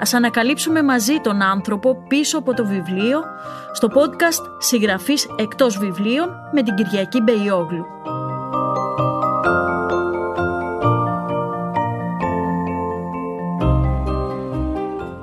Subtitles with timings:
[0.00, 3.22] Ας ανακαλύψουμε μαζί τον άνθρωπο πίσω από το βιβλίο
[3.72, 7.84] στο podcast «Συγγραφής εκτός βιβλίων» με την Κυριακή Μπεϊόγλου.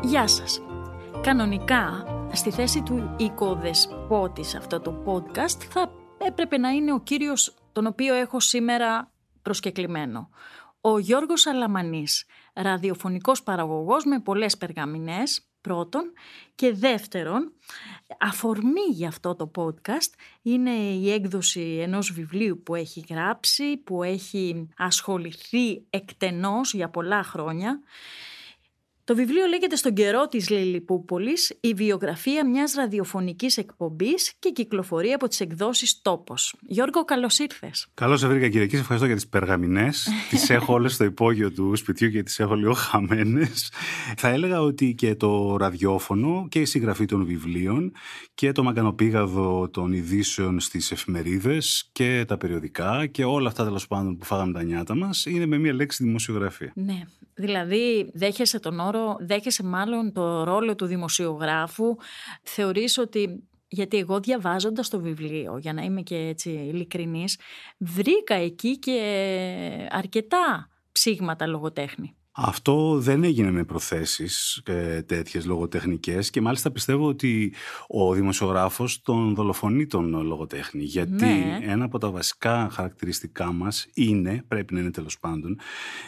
[0.02, 0.62] Γεια σας.
[1.22, 7.54] Κανονικά, στη θέση του οικοδεσπότης σε αυτό το podcast θα έπρεπε να είναι ο κύριος
[7.72, 10.30] τον οποίο έχω σήμερα προσκεκλημένο.
[10.82, 12.26] Ο Γιώργος Αλαμανής,
[12.62, 16.14] ραδιοφωνικός παραγωγός με πολλές περγαμηνές, πρώτον,
[16.56, 17.52] και δεύτερον,
[18.20, 24.68] αφορμή για αυτό το podcast είναι η έκδοση ενός βιβλίου που έχει γράψει, που έχει
[24.78, 27.80] ασχοληθεί εκτενώς για πολλά χρόνια
[29.08, 35.28] το βιβλίο λέγεται «Στον καιρό της Λιλιπούπολης, η βιογραφία μιας ραδιοφωνικής εκπομπής και κυκλοφορεί από
[35.28, 36.56] τις εκδόσεις «Τόπος».
[36.68, 37.88] Γιώργο, καλώς ήρθες.
[37.94, 40.08] Καλώς σε βρήκα Κυριακή, σε ευχαριστώ για τις περγαμηνές.
[40.30, 43.72] τις έχω όλες στο υπόγειο του σπιτιού και τις έχω λίγο χαμένες.
[44.18, 47.92] Θα έλεγα ότι και το ραδιόφωνο και η συγγραφή των βιβλίων
[48.34, 54.18] και το μαγκανοπήγαδο των ειδήσεων στις εφημερίδες και τα περιοδικά και όλα αυτά τέλος πάντων
[54.18, 56.72] που φάγαμε τα νιάτα μας είναι με μία λέξη δημοσιογραφία.
[56.76, 57.02] Ναι,
[57.34, 61.96] δηλαδή δέχεσαι τον όρο δέχεσαι μάλλον το ρόλο του δημοσιογράφου.
[62.42, 67.40] Θεωρείς ότι γιατί εγώ διαβάζοντας το βιβλίο, για να είμαι και έτσι ειλικρινής,
[67.78, 72.17] βρήκα εκεί και αρκετά ψήγματα λογοτέχνη.
[72.40, 77.54] Αυτό δεν έγινε με προθέσεις ε, τέτοιες λογοτεχνικές και μάλιστα πιστεύω ότι
[77.88, 81.60] ο δημοσιογράφος τον δολοφονεί τον λογοτέχνη γιατί ναι.
[81.62, 85.60] ένα από τα βασικά χαρακτηριστικά μας είναι, πρέπει να είναι τέλος πάντων,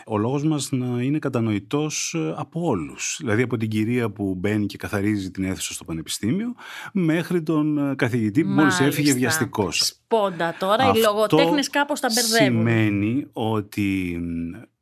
[0.05, 3.17] ο λόγος μας να είναι κατανοητός ε, από όλους.
[3.19, 6.53] Δηλαδή από την κυρία που μπαίνει και καθαρίζει την αίθουσα στο πανεπιστήμιο
[6.93, 9.77] μέχρι τον ε, καθηγητή που μόλις έφυγε βιαστικός.
[9.77, 12.57] Σπόντα τώρα, Αυτό οι λογοτέχνες κάπως τα μπερδεύουν.
[12.57, 14.19] σημαίνει ότι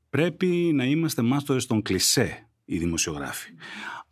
[0.10, 3.50] πρέπει να είμαστε μάστορες των κλισέ οι δημοσιογράφοι.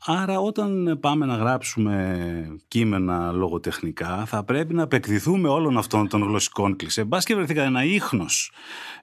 [0.07, 6.75] Άρα όταν πάμε να γράψουμε κείμενα λογοτεχνικά θα πρέπει να απεκδηθούμε όλων αυτών των γλωσσικών
[6.75, 7.03] κλισέ.
[7.03, 8.51] Μπας και βρεθήκα ένα ίχνος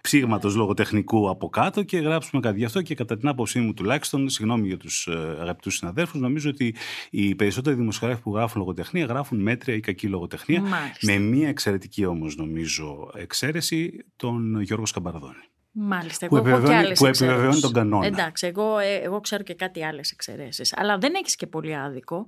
[0.02, 4.28] ψήγματος λογοτεχνικού από κάτω και γράψουμε κάτι γι' αυτό και κατά την άποψή μου τουλάχιστον,
[4.28, 6.74] συγγνώμη για τους ε, αγαπητούς συναδέλφους, νομίζω ότι
[7.10, 11.12] οι περισσότεροι δημοσιογράφοι που γράφουν λογοτεχνία γράφουν μέτρια ή κακή λογοτεχνία Μάλιστα.
[11.12, 15.51] με μια εξαιρετική όμως νομίζω εξαίρεση τον Γιώργο Σκαμπαρδόνη.
[15.74, 18.06] Μάλιστα, που εγώ έχω και άλλες που επιβεβαιώνει τον κανόνα.
[18.06, 20.76] Εντάξει, εγώ, ε, εγώ ξέρω και κάτι άλλες εξαιρέσεις.
[20.76, 22.26] Αλλά δεν έχεις και πολύ άδικο.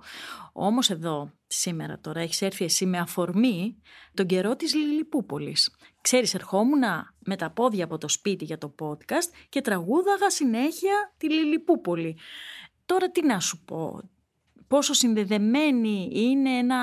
[0.53, 3.77] Όμως εδώ, σήμερα τώρα, έχεις έρθει εσύ με αφορμή
[4.15, 5.77] τον καιρό της Λιλιπούπολης.
[6.01, 6.83] Ξέρεις, ερχόμουν
[7.19, 12.19] με τα πόδια από το σπίτι για το podcast και τραγούδαγα συνέχεια τη Λιλιπούπολη.
[12.87, 14.01] Τώρα τι να σου πω,
[14.69, 16.79] πόσο συνδεδεμένη είναι ένα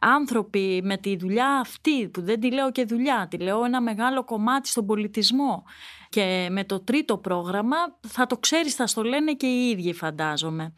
[0.00, 4.24] άνθρωποι με τη δουλειά αυτή, που δεν τη λέω και δουλειά, τη λέω ένα μεγάλο
[4.24, 5.64] κομμάτι στον πολιτισμό.
[6.08, 7.76] Και με το τρίτο πρόγραμμα
[8.08, 10.72] θα το ξέρεις, θα στο λένε και οι ίδιοι φαντάζομαι.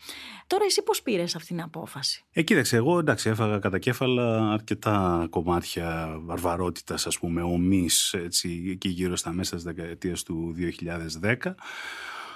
[0.47, 5.27] Τώρα εσύ πώς πήρες αυτήν την απόφαση; Ε, κοίταξε, εγώ εντάξει έφαγα κατά κέφαλα αρκετά
[5.31, 11.55] κομμάτια βαρβαρότητας ας πούμε ομής έτσι, εκεί γύρω στα μέσα της δεκαετίας του 2010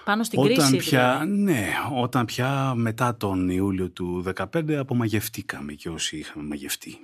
[0.05, 1.43] πάνω στην όταν κρίση πια, δηλαδή.
[1.43, 6.99] Ναι, όταν πια μετά τον Ιούλιο του 2015 απομαγευτήκαμε και όσοι είχαμε μαγευτεί.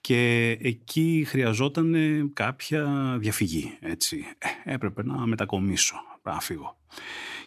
[0.00, 1.94] Και εκεί χρειαζόταν
[2.32, 4.24] κάποια διαφυγή, έτσι.
[4.38, 6.76] Ε, έπρεπε να μετακομίσω, να φύγω.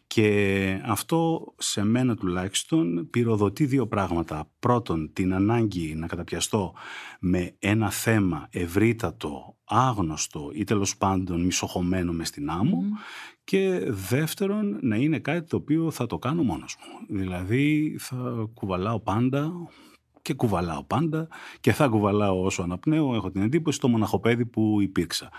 [0.08, 4.50] Και αυτό σε μένα τουλάχιστον πυροδοτεί δύο πράγματα.
[4.60, 6.74] Πρώτον, την ανάγκη να καταπιαστώ
[7.20, 12.84] με ένα θέμα ευρύτατο, άγνωστο ή τέλος πάντων μισοχωμένο μες στην άμμο
[13.50, 17.18] και δεύτερον να είναι κάτι το οποίο θα το κάνω μόνος μου.
[17.18, 19.52] Δηλαδή θα κουβαλάω πάντα
[20.22, 21.28] και κουβαλάω πάντα
[21.60, 25.30] και θα κουβαλάω όσο αναπνέω, έχω την εντύπωση, το μοναχοπέδι που υπήρξα.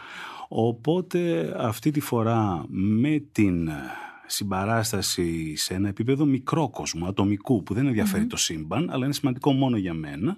[0.49, 3.69] Οπότε αυτή τη φορά με την
[4.31, 9.53] συμπαράσταση σε ένα επίπεδο μικρό κόσμο, ατομικού, που δεν ενδιαφερει το σύμπαν, αλλά είναι σημαντικό
[9.53, 10.37] μόνο για μένα,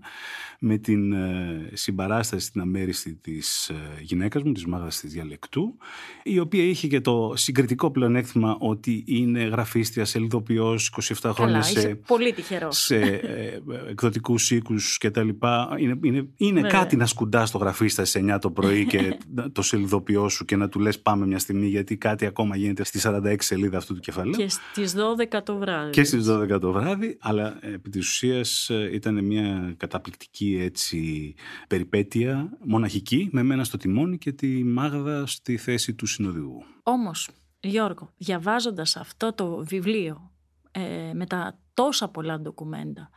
[0.64, 5.76] με την ε, συμπαράσταση στην αμέριστη της ε, γυναίκας μου, της μάγας της διαλεκτού,
[6.22, 10.92] η οποία είχε και το συγκριτικό πλεονέκτημα ότι είναι γραφίστρια, σελιδοποιός,
[11.22, 12.78] 27 χρόνια σε, πολύ τυχερός.
[12.78, 13.60] σε ε,
[13.90, 15.74] εκδοτικούς οίκους και τα λοιπά.
[15.78, 19.18] Είναι, είναι, είναι κάτι να σκουντάς το γραφίστα σε 9 το πρωί και
[19.52, 23.00] το σελιδοποιό σου και να του λες πάμε μια στιγμή γιατί κάτι ακόμα γίνεται στη
[23.02, 24.32] 46 σελίδα αυτού του κεφαλαίου.
[24.32, 24.94] Και στις
[25.32, 25.90] 12 το βράδυ.
[25.90, 31.34] Και στις 12 το βράδυ, αλλά επί της ουσίας ήταν μια καταπληκτική έτσι
[31.69, 36.64] περιπέτεια μοναχική με μένα στο τιμόνι και τη Μάγδα στη θέση του συνοδηγού.
[36.82, 37.29] Όμως,
[37.61, 40.31] Γιώργο, διαβάζοντας αυτό το βιβλίο
[40.70, 43.11] ε, με τα τόσα πολλά ντοκουμέντα,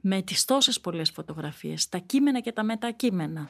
[0.00, 3.48] με τις τόσες πολλές φωτογραφίες, τα κείμενα και τα μετακείμενα.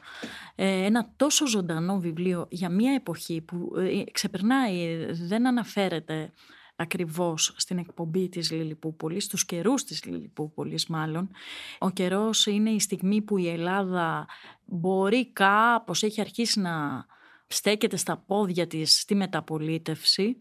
[0.55, 6.33] Ε, ένα τόσο ζωντανό βιβλίο για μια εποχή που ε, ξεπερνάει, δεν αναφέρεται
[6.81, 11.31] ακριβώς στην εκπομπή της Λιλιπούπολης, στους καιρούς της Λιλιπούπολης μάλλον.
[11.79, 14.27] Ο καιρός είναι η στιγμή που η Ελλάδα
[14.65, 17.06] μπορεί κάπως, έχει αρχίσει να
[17.47, 20.41] στέκεται στα πόδια της στη μεταπολίτευση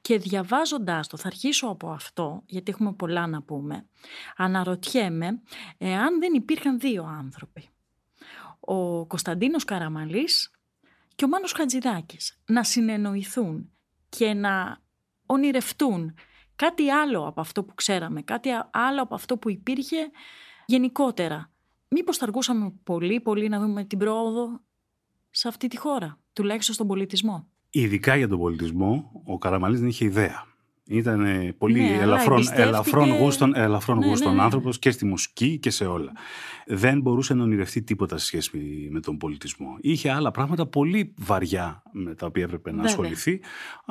[0.00, 3.86] και διαβάζοντάς το, θα αρχίσω από αυτό γιατί έχουμε πολλά να πούμε,
[4.36, 5.40] αναρωτιέμαι
[5.78, 7.68] εάν δεν υπήρχαν δύο άνθρωποι.
[8.60, 10.50] Ο Κωνσταντίνος Καραμαλής
[11.14, 13.70] και ο Μάνος Χατζηδάκης να συνεννοηθούν
[14.08, 14.84] και να
[15.26, 16.14] ονειρευτούν
[16.56, 19.96] κάτι άλλο από αυτό που ξέραμε, κάτι άλλο από αυτό που υπήρχε
[20.66, 21.50] γενικότερα.
[21.88, 24.60] Μήπως θα αργούσαμε πολύ πολύ να δούμε την πρόοδο
[25.30, 30.04] σε αυτή τη χώρα, τουλάχιστον στον πολιτισμό; Ειδικά για τον πολιτισμό, ο Καραμαλής δεν είχε
[30.04, 30.55] ιδέα.
[30.88, 34.42] Ήταν πολύ ναι, ελαφρών, ελαφρών γούστων, ελαφρών ναι, γούστων ναι, ναι.
[34.42, 36.12] άνθρωπος και στη μουσική και σε όλα.
[36.66, 39.76] Δεν μπορούσε να ονειρευτεί τίποτα σε σχέση με τον πολιτισμό.
[39.80, 43.40] Είχε άλλα πράγματα πολύ βαριά με τα οποία έπρεπε να ασχοληθεί.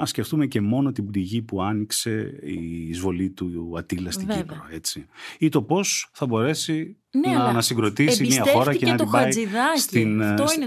[0.02, 4.42] Α σκεφτούμε και μόνο την πληγή που άνοιξε η εισβολή του Ατήλα στην Βέβαια.
[4.42, 4.66] Κύπρο.
[4.70, 5.06] Έτσι.
[5.40, 9.32] Ή το πώς θα μπορέσει ναι, να, να συγκροτήσει μια χώρα και να την πάει
[9.78, 10.22] στην,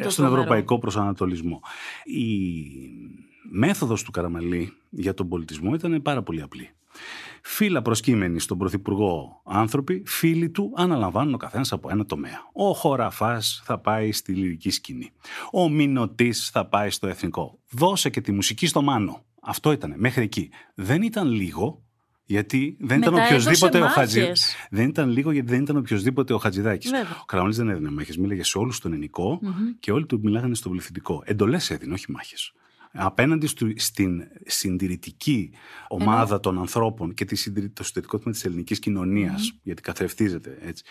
[0.08, 1.60] στον ευρωπαϊκό προσανατολισμό.
[2.04, 2.18] Η
[3.50, 6.70] μέθοδος του Καραμαλή για τον πολιτισμό ήταν πάρα πολύ απλή.
[7.42, 12.50] Φύλλα προσκύμενοι στον Πρωθυπουργό άνθρωποι, φίλοι του αναλαμβάνουν ο καθένας από ένα τομέα.
[12.52, 15.10] Ο Χωραφάς θα πάει στη λυρική σκηνή.
[15.52, 17.58] Ο Μινωτής θα πάει στο εθνικό.
[17.70, 19.24] Δώσε και τη μουσική στο μάνο.
[19.42, 20.50] Αυτό ήταν μέχρι εκεί.
[20.74, 21.82] Δεν ήταν λίγο,
[22.24, 24.40] γιατί δεν ήταν οποιοδήποτε ο Χατζηδάκη.
[24.70, 26.90] Δεν ήταν λίγο γιατί δεν ήταν οποιοδήποτε ο Χατζηδάκης.
[27.20, 28.16] Ο Καραμαλής δεν έδινε μάχες.
[28.16, 29.40] Μίλαγε σε όλους τον ελληνικο
[29.80, 31.22] και όλοι του μιλάγανε στο πληθυντικό.
[31.24, 32.52] Εντολές έδινε, όχι μάχες
[32.92, 33.46] απέναντι
[33.76, 35.50] στην συντηρητική
[35.88, 38.80] ομάδα των ανθρώπων και το συντηρητικό τμήμα της ελληνικής
[39.62, 40.84] γιατί καθρεφτίζεται έτσι,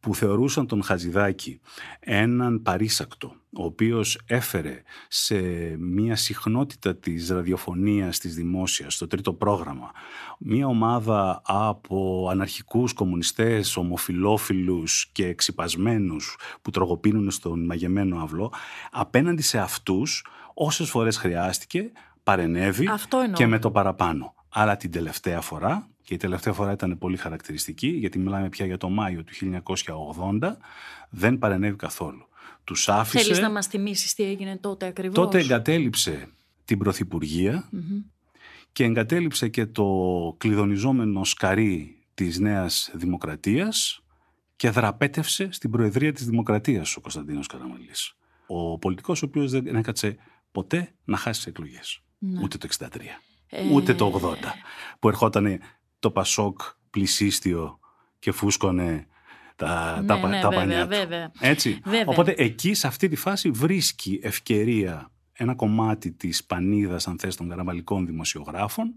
[0.00, 1.60] που θεωρούσαν τον Χατζηδάκη
[2.00, 5.36] έναν παρήσακτο, ο οποίος έφερε σε
[5.78, 9.90] μια συχνότητα της ραδιοφωνίας της δημόσιας, στο τρίτο πρόγραμμα,
[10.38, 18.52] μια ομάδα από αναρχικούς κομμουνιστές, ομοφιλόφιλους και εξυπασμένους που τρογοπίνουν στον μαγεμένο αυλό,
[18.90, 22.88] απέναντι σε αυτούς όσες φορές χρειάστηκε παρενέβη
[23.34, 24.34] και με το παραπάνω.
[24.48, 28.76] Αλλά την τελευταία φορά, και η τελευταία φορά ήταν πολύ χαρακτηριστική, γιατί μιλάμε πια για
[28.76, 29.62] το Μάιο του
[30.40, 30.56] 1980,
[31.10, 32.26] δεν παρενέβη καθόλου.
[32.64, 33.24] Τους άφησε...
[33.24, 36.28] Θέλεις να μας θυμίσεις τι έγινε τότε ακριβώς; Τότε εγκατέλειψε
[36.64, 37.68] την πρωθυπουργια
[38.72, 39.86] και εγκατέλειψε και το
[40.38, 44.02] κλειδονιζόμενο σκαρί της Νέας Δημοκρατίας
[44.56, 48.16] και δραπέτευσε στην Προεδρία της Δημοκρατίας ο Κωνσταντίνος Καραμαλής.
[48.46, 50.16] Ο πολιτικός ο οποίος δεν έκατσε
[50.52, 52.02] ποτέ να χάσεις εκλογές.
[52.18, 52.40] Ναι.
[52.42, 52.86] Ούτε το 63.
[53.48, 53.72] Ε...
[53.72, 54.34] Ούτε το 80.
[54.98, 55.60] Που ερχόταν
[55.98, 56.60] το Πασόκ
[56.90, 57.78] πλησίστιο
[58.18, 59.06] και φούσκωνε
[59.56, 61.30] τα, ναι, τα, ναι, τα βέβαια, πανιά βέβαια.
[61.40, 61.80] Έτσι.
[61.84, 62.04] Βέβαια.
[62.06, 67.48] Οπότε εκεί σε αυτή τη φάση βρίσκει ευκαιρία ένα κομμάτι της πανίδας αν θες των
[67.48, 68.94] καραμαλικών δημοσιογράφων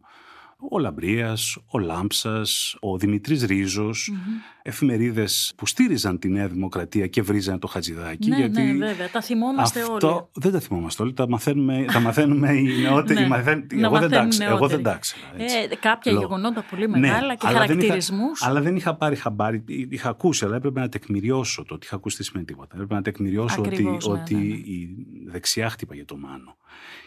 [0.57, 4.59] ο Λαμπρίας, ο Λάμψας, ο Δημητρής Ρίζος, mm-hmm.
[4.61, 8.29] εφημερίδες που στήριζαν τη Νέα Δημοκρατία και βρίζανε το Χατζηδάκι.
[8.29, 10.25] Ναι, γιατί ναι, βέβαια, τα θυμόμαστε αυτό, όλοι.
[10.33, 13.19] Δεν τα θυμόμαστε όλοι, τα μαθαίνουμε, τα μαθαίνουμε οι νεότεροι.
[13.19, 15.25] ναι, μαθαίν, εγώ, δεν τα, εγώ δεν τα ξέρω.
[15.37, 16.19] Ε, κάποια Λό.
[16.19, 18.43] γεγονότα πολύ ναι, μεγάλα ναι, και χαρακτηρισμούς.
[18.43, 22.15] Αλλά δεν είχα πάρει χαμπάρι, είχα ακούσει, αλλά έπρεπε να τεκμηριώσω το ότι είχα ακούσει
[22.15, 22.73] δεν σημαίνει τίποτα.
[22.73, 24.47] Έπρεπε να τεκμηριώσω Ακριβώς, ότι, ναι, ότι ναι, ναι.
[24.47, 26.57] η δεξιά χτύπα για το Μάνο.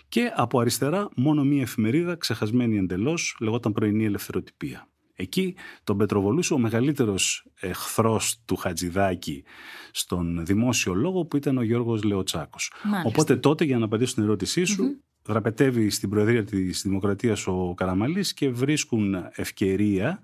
[0.08, 4.88] Και από αριστερά μόνο μία εφημερίδα, ξεχασμένη εντελώς, λεγόταν Πρωινή Ελευθεροτυπία.
[5.20, 9.44] Εκεί τον πετροβολούσε ο μεγαλύτερος εχθρός του Χατζηδάκη
[9.90, 12.72] στον δημόσιο λόγο που ήταν ο Γιώργος Λεοτσάκος.
[13.04, 15.02] Οπότε τότε για να απαντήσω στην ερώτησή σου mm-hmm.
[15.22, 20.20] δραπετεύει στην Προεδρία της Δημοκρατίας ο Καραμαλής και βρίσκουν ευκαιρία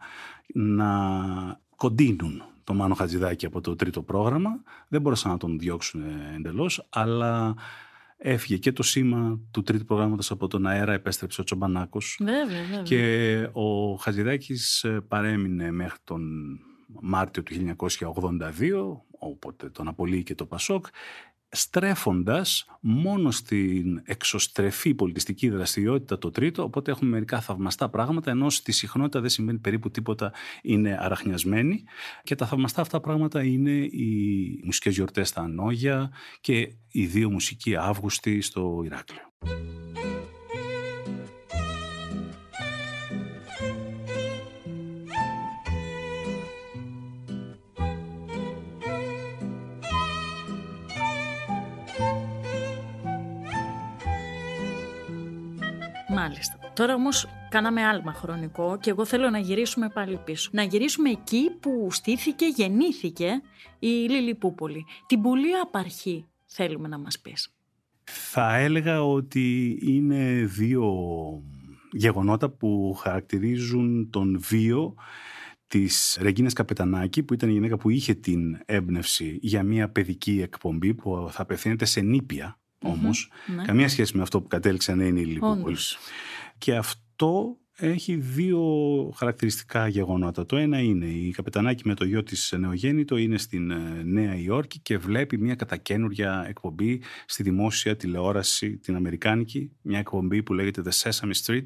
[0.55, 0.91] να
[1.77, 4.51] κοντίνουν τον Μάνο Χατζηδάκη από το τρίτο πρόγραμμα.
[4.89, 6.03] Δεν μπορούσαν να τον διώξουν
[6.37, 7.55] εντελώς, αλλά
[8.27, 12.21] Έφυγε και το σήμα του τρίτου προγράμματος από τον αέρα, επέστρεψε ο Τσομπανάκος.
[12.23, 12.83] Βέβαια, βέβαια.
[12.83, 16.23] Και ο Χατζηδάκης ε, παρέμεινε μέχρι τον
[17.01, 18.43] Μάρτιο του 1982,
[19.19, 20.87] οπότε τον απολύει και το Πασόκ,
[21.55, 28.73] στρέφοντας μόνο στην εξωστρεφή πολιτιστική δραστηριότητα το τρίτο, οπότε έχουμε μερικά θαυμαστά πράγματα, ενώ στη
[28.73, 30.33] συχνότητα δεν συμβαίνει περίπου τίποτα,
[30.63, 31.85] είναι αραχνιασμένη
[32.23, 37.77] και τα θαυμαστά αυτά πράγματα είναι οι μουσικές γιορτές στα Ανόγια και οι δύο μουσικοί
[37.77, 39.23] Αύγουστοι στο Ηράκλειο.
[56.25, 56.59] Μάλιστα.
[56.75, 60.51] Τώρα όμως κάναμε άλμα χρονικό και εγώ θέλω να γυρίσουμε πάλι πίσω.
[60.53, 63.43] Να γυρίσουμε εκεί που στήθηκε, γεννήθηκε
[63.79, 64.85] η Λίλη Πούπολη.
[65.07, 67.55] Την πολύ απαρχή θέλουμε να μας πεις.
[68.05, 70.93] Θα έλεγα ότι είναι δύο
[71.93, 74.95] γεγονότα που χαρακτηρίζουν τον βίο
[75.67, 80.95] της Ρεγκίνας Καπετανάκη που ήταν η γυναίκα που είχε την έμπνευση για μια παιδική εκπομπή
[80.95, 83.31] που θα απευθύνεται σε νήπια όμως.
[83.57, 83.65] Ναι.
[83.65, 85.77] Καμία σχέση με αυτό που κατέληξε να είναι η Λιπούπολη.
[86.59, 88.63] Και αυτό έχει δύο
[89.17, 90.47] χαρακτηριστικά γεγονότα.
[90.47, 94.79] Το ένα είναι η καπετανάκη με το γιο της νεογέννητο είναι στην ε, Νέα Υόρκη
[94.79, 100.91] και βλέπει μια κατακένουργια εκπομπή στη δημόσια τηλεόραση την Αμερικάνικη, μια εκπομπή που λέγεται The
[100.91, 101.65] Sesame Street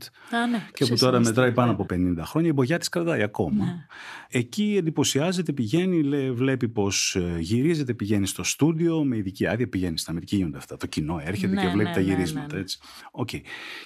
[0.51, 2.51] ναι, και που τώρα μετράει πάνω από 50 χρόνια.
[2.51, 3.65] Η μπογιά της κρατάει ακόμα.
[3.65, 3.87] Ναι.
[4.29, 9.99] Εκεί εντυπωσιάζεται, πηγαίνει, λέει, βλέπει πως ε, γυρίζεται, πηγαίνει στο στούντιο με ειδική άδεια, πηγαίνει
[9.99, 10.77] στην Αμερική γίνονται αυτά.
[10.77, 12.57] Το κοινό έρχεται και βλέπει τα γυρίσματα.
[12.57, 12.79] Έτσι.
[13.27, 13.41] Okay.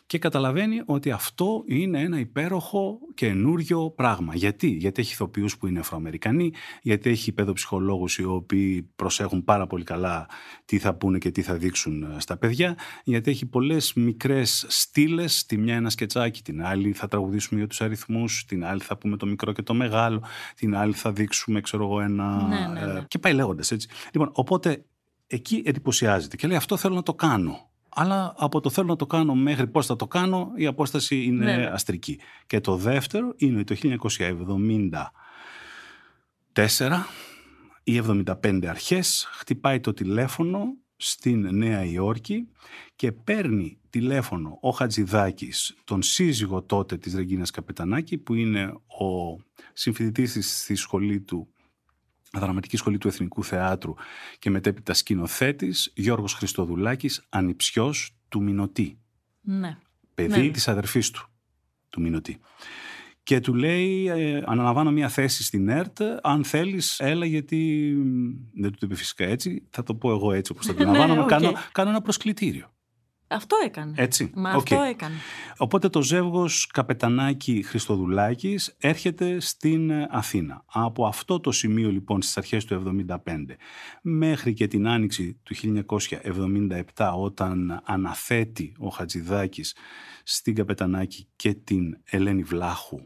[0.07, 4.35] Και καταλαβαίνει ότι αυτό είναι ένα υπέροχο καινούριο πράγμα.
[4.35, 6.53] Γιατί, γιατί έχει ηθοποιούς που είναι Αφροαμερικανοί,
[6.83, 10.29] γιατί έχει παιδοψυχολόγους οι οποίοι προσέχουν πάρα πολύ καλά
[10.65, 15.47] τι θα πούνε και τι θα δείξουν ε, στα παιδιά, γιατί έχει πολλές μικρές στήλες.
[15.47, 19.17] Τη μια ένα σκετσάκι, την άλλη θα τραγουδήσουμε για τους αριθμούς, την άλλη θα πούμε
[19.17, 20.23] το μικρό και το μεγάλο,
[20.57, 22.47] την άλλη θα δείξουμε, ξέρω εγώ, ένα.
[22.49, 23.05] Ναι, ναι, ε, ναι.
[23.09, 23.89] και πάει λέγοντας έτσι.
[24.13, 24.85] Λοιπόν, οπότε
[25.27, 29.07] εκεί εντυπωσιάζεται και λέει αυτό θέλω να το κάνω αλλά από το θέλω να το
[29.07, 31.67] κάνω μέχρι πώς θα το κάνω η απόσταση είναι ναι.
[31.67, 32.21] αστρική.
[32.47, 33.77] Και το δεύτερο είναι το
[36.53, 37.05] 1974
[37.83, 38.01] ή
[38.43, 42.49] 75 αρχές χτυπάει το τηλέφωνο στην Νέα Υόρκη
[42.97, 49.37] και παίρνει τηλέφωνο ο Χατζηδάκης, τον σύζυγο τότε της Ρεγκίνας Καπετανάκη που είναι ο
[49.73, 51.52] συμφιλητής στη σχολή του
[52.41, 53.95] δραματική σχολή του Εθνικού Θεάτρου
[54.39, 58.99] και μετέπειτα σκηνοθέτης Γιώργος Χριστοδουλάκης, ανιψιός του Μινωτή.
[59.41, 59.77] Ναι.
[60.15, 60.51] Παιδί ναι.
[60.51, 61.29] της αδερφής του,
[61.89, 62.41] του Μινωτή.
[63.23, 67.93] Και του λέει, ε, αναλαμβάνω μια θέση στην ΕΡΤ, αν θέλεις έλα γιατί,
[68.55, 71.25] δεν του το είπε φυσικά έτσι, θα το πω εγώ έτσι όπως το αντιλαμβάνομαι, ναι,
[71.25, 71.29] okay.
[71.29, 72.73] κάνω, κάνω ένα προσκλητήριο.
[73.35, 73.93] Αυτό έκανε.
[73.97, 74.31] Έτσι.
[74.35, 74.57] Μα okay.
[74.57, 75.15] αυτό έκανε.
[75.57, 80.65] Οπότε το ζεύγος Καπετανάκη Χριστοδουλάκης έρχεται στην Αθήνα.
[80.67, 83.17] Από αυτό το σημείο λοιπόν στις αρχές του 1975
[84.03, 85.55] μέχρι και την άνοιξη του
[86.97, 89.77] 1977 όταν αναθέτει ο Χατζηδάκης
[90.23, 93.01] στην Καπετανάκη και την Ελένη Βλάχου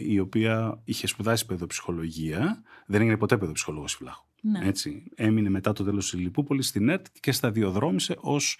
[0.00, 4.24] η οποία είχε σπουδάσει παιδοψυχολογία, δεν έγινε ποτέ παιδοψυχολόγος η Βλάχου.
[4.40, 4.60] Ναι.
[4.62, 5.02] Έτσι.
[5.14, 8.58] Έμεινε μετά το τέλος της Λιπούπολης στην ΕΡΤ και σταδιοδρόμησε ως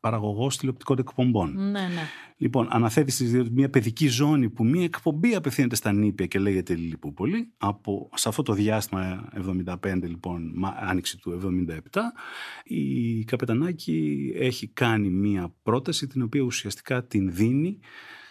[0.00, 1.52] παραγωγός τηλεοπτικών εκπομπών.
[1.56, 2.02] Ναι, ναι.
[2.36, 7.52] Λοιπόν, αναθέτει στη μια παιδική ζώνη που μια εκπομπή απευθύνεται στα νήπια και λέγεται Λιλιπούπολη.
[7.58, 9.28] Από, σε αυτό το διάστημα
[9.82, 11.40] 75, λοιπόν, άνοιξη του
[11.92, 11.98] 77,
[12.64, 17.78] η Καπετανάκη έχει κάνει μια πρόταση την οποία ουσιαστικά την δίνει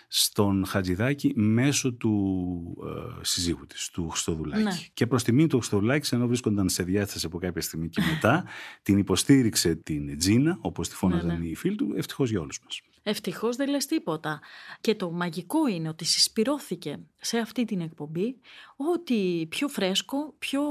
[0.08, 4.64] στον Χατζηδάκη μέσω του ε, συζύγου της, του Χριστοδουλάκη.
[4.64, 4.78] Ναι.
[4.94, 8.46] Και προς τιμή του Χριστοδουλάκη, ενώ βρίσκονταν σε διάσταση από κάποια στιγμή και μετά,
[8.84, 11.46] την υποστήριξε την Τζίνα, όπως τη φώναζαν Ναι, ναι.
[11.46, 12.82] οι φίλοι του, ευτυχώς για όλους μας.
[13.10, 14.40] Ευτυχώς δεν λες τίποτα.
[14.82, 18.36] Και το μαγικό είναι ότι συσπηρώθηκε σε αυτή την εκπομπή
[18.76, 20.62] ότι πιο φρέσκο, πιο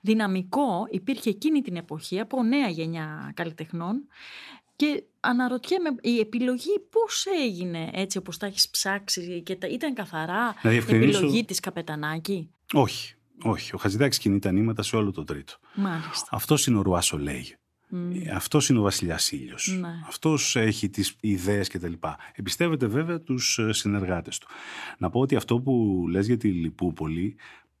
[0.00, 4.06] δυναμικό υπήρχε εκείνη την εποχή από νέα γενιά καλλιτεχνών
[4.76, 10.54] και αναρωτιέμαι, η επιλογή πώς έγινε έτσι όπως τα έχεις ψάξει και τα, ήταν καθαρά
[10.62, 13.74] Να διευκρινίσω- επιλογή της Καπετανάκη; Όχι, όχι.
[13.74, 15.54] Ο Χατζηδάκης κινεί τα νήματα σε όλο το τρίτο.
[15.74, 16.26] Μάλιστα.
[16.30, 17.56] Αυτός είναι ο Ρουάσο λέει.
[17.88, 18.12] Μμ.
[18.34, 19.76] Αυτός είναι ο Βασιλιάς Ήλιος.
[19.80, 19.88] Ναι.
[20.06, 21.92] Αυτός έχει τις ιδέες κτλ.
[22.34, 24.46] Εμπιστεύεται βέβαια τους συνεργάτες του.
[24.98, 27.36] Να πω ότι αυτό που λες για τη Λιπούπολη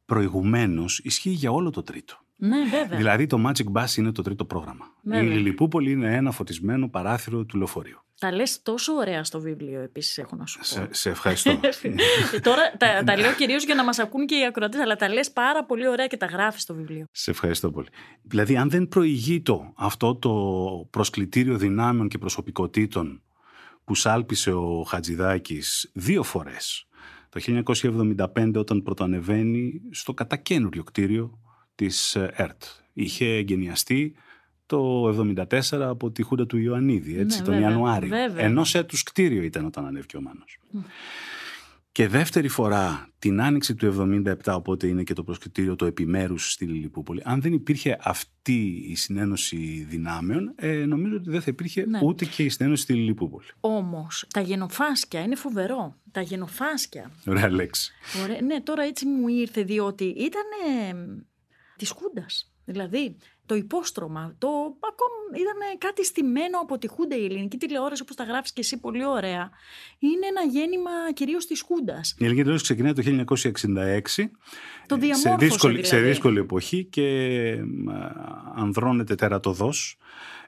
[0.06, 2.18] προηγουμένως ισχύει για όλο το τρίτο.
[2.36, 2.96] Ναι, βέβαια.
[2.96, 4.84] Δηλαδή το Magic Bus είναι το τρίτο πρόγραμμα.
[5.02, 5.34] Βέβαια.
[5.34, 7.98] Η Λιπούπολη είναι ένα φωτισμένο παράθυρο του λεωφορείου.
[8.18, 10.64] Τα λες τόσο ωραία στο βιβλίο επίσης έχω να σου πω.
[10.64, 11.50] Σε, σε ευχαριστώ.
[11.50, 15.08] Ε, Τώρα τα, τα λέω κυρίως για να μας ακούν και οι ακροατές, αλλά τα
[15.08, 17.06] λες πάρα πολύ ωραία και τα γράφεις στο βιβλίο.
[17.10, 17.88] Σε ευχαριστώ πολύ.
[18.22, 20.32] Δηλαδή, αν δεν προηγείτο αυτό το
[20.90, 23.22] προσκλητήριο δυνάμεων και προσωπικότητων
[23.84, 26.88] που σάλπισε ο Χατζηδάκης δύο φορές,
[27.28, 27.62] το
[28.34, 31.38] 1975 όταν πρωτοανεβαίνει στο κατακένουριο κτίριο
[31.74, 32.62] της ε, ΕΡΤ.
[32.92, 34.14] Είχε εγκαινιαστεί
[34.66, 38.08] το 1974 από τη Χούντα του Ιωαννίδη, έτσι, Ναι, τον βέβαια, Ιανουάριο.
[38.08, 38.44] βέβαια.
[38.44, 40.58] Ενός έτους κτίριο ήταν όταν ανέβηκε ο Μάνος.
[41.92, 43.86] Και δεύτερη φορά την άνοιξη του
[44.44, 47.20] 77, οπότε είναι και το προσκριτήριο το επιμέρους στη Λιλιπούπολη.
[47.24, 51.98] Αν δεν υπήρχε αυτή η συνένωση δυνάμεων, ε, νομίζω ότι δεν θα υπήρχε Ναι.
[52.02, 53.46] ούτε και η συνένωση στη Λιλιπούπολη.
[53.60, 55.96] Όμως, τα γενοφάσκια είναι φοβερό.
[56.12, 57.10] Τα γενοφάσκια.
[57.26, 57.92] Ωραία λέξη.
[58.22, 58.40] Ωραία.
[58.40, 60.42] Ναι, τώρα έτσι μου ήρθε διότι ήταν
[61.76, 62.52] της Χούντας.
[62.64, 63.16] Δηλαδή,
[63.46, 64.34] το υπόστρωμα.
[64.38, 64.48] Το
[64.80, 67.16] ακόμα ήταν κάτι στημένο από τη Χούντα.
[67.16, 69.50] Η ελληνική τηλεόραση, όπως τα γράφεις και εσύ πολύ ωραία,
[69.98, 72.10] είναι ένα γέννημα κυρίως της Χούντας.
[72.10, 74.30] Η ελληνική τηλεόραση ξεκινάει το 1966.
[74.86, 75.88] Το σε δύσκολη, δηλαδή.
[75.88, 77.58] σε δύσκολη εποχή και
[78.54, 79.96] ανδρώνεται τερατοδός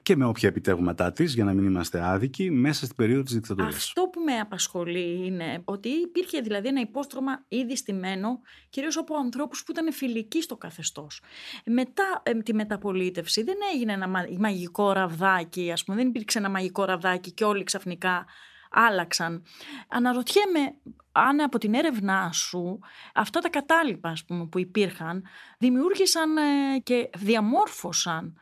[0.07, 3.75] και με όποια επιτεύγματά της, για να μην είμαστε άδικοι, μέσα στην περίοδο της δικτατορίας.
[3.75, 9.63] Αυτό που με απασχολεί είναι ότι υπήρχε δηλαδή ένα υπόστρωμα ήδη στημένο, κυρίως από ανθρώπους
[9.63, 11.21] που ήταν φιλικοί στο καθεστώς.
[11.65, 14.07] Μετά ε, τη μεταπολίτευση δεν έγινε ένα
[14.39, 18.25] μαγικό ραβδάκι, ας πούμε, δεν υπήρξε ένα μαγικό ραβδάκι και όλοι ξαφνικά
[18.71, 19.43] άλλαξαν.
[19.87, 20.75] Αναρωτιέμαι
[21.11, 22.79] αν από την έρευνά σου
[23.13, 25.23] αυτά τα κατάλοιπα ας πούμε, που υπήρχαν
[25.57, 28.37] δημιούργησαν ε, και διαμόρφωσαν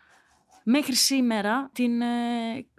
[0.65, 2.05] μέχρι σήμερα την ε,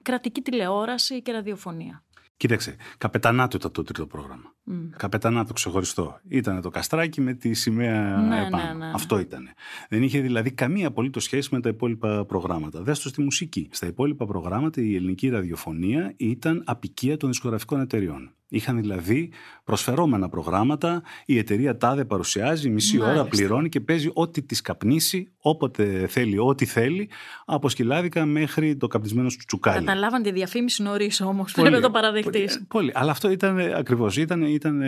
[0.03, 2.05] κρατική τηλεόραση και ραδιοφωνία.
[2.37, 4.55] Κοίταξε, καπετανάτο ήταν το τρίτο πρόγραμμα.
[4.71, 4.73] Mm.
[4.97, 6.21] Καπετανάτο ξεχωριστό.
[6.29, 8.65] Ήταν το καστράκι με τη σημαία ναι, επάνω.
[8.65, 9.49] Ναι, ναι, Αυτό ήταν.
[9.89, 12.83] Δεν είχε δηλαδή καμία απολύτως σχέση με τα υπόλοιπα προγράμματα.
[12.83, 13.69] Δες το στη μουσική.
[13.73, 18.35] Στα υπόλοιπα προγράμματα η ελληνική ραδιοφωνία ήταν απικία των δισκογραφικών εταιριών.
[18.57, 19.33] Είχαν δηλαδή
[19.65, 23.21] προσφερόμενα προγράμματα, η εταιρεία τάδε παρουσιάζει, μισή Μάλιστα.
[23.21, 27.11] ώρα πληρώνει και παίζει ό,τι της καπνίσει, όποτε θέλει, ό,τι θέλει,
[27.45, 29.85] από σκυλάδικα μέχρι το καπνισμένο σου τσουκάλι.
[29.85, 32.53] Καταλάβαν τη διαφήμιση νωρίς όμως, πρέπει να το παραδεχτείς.
[32.53, 32.91] Πολύ, πολύ.
[32.95, 34.17] Αλλά αυτό ήταν ακριβώς.
[34.17, 34.83] Ήταν, ήταν,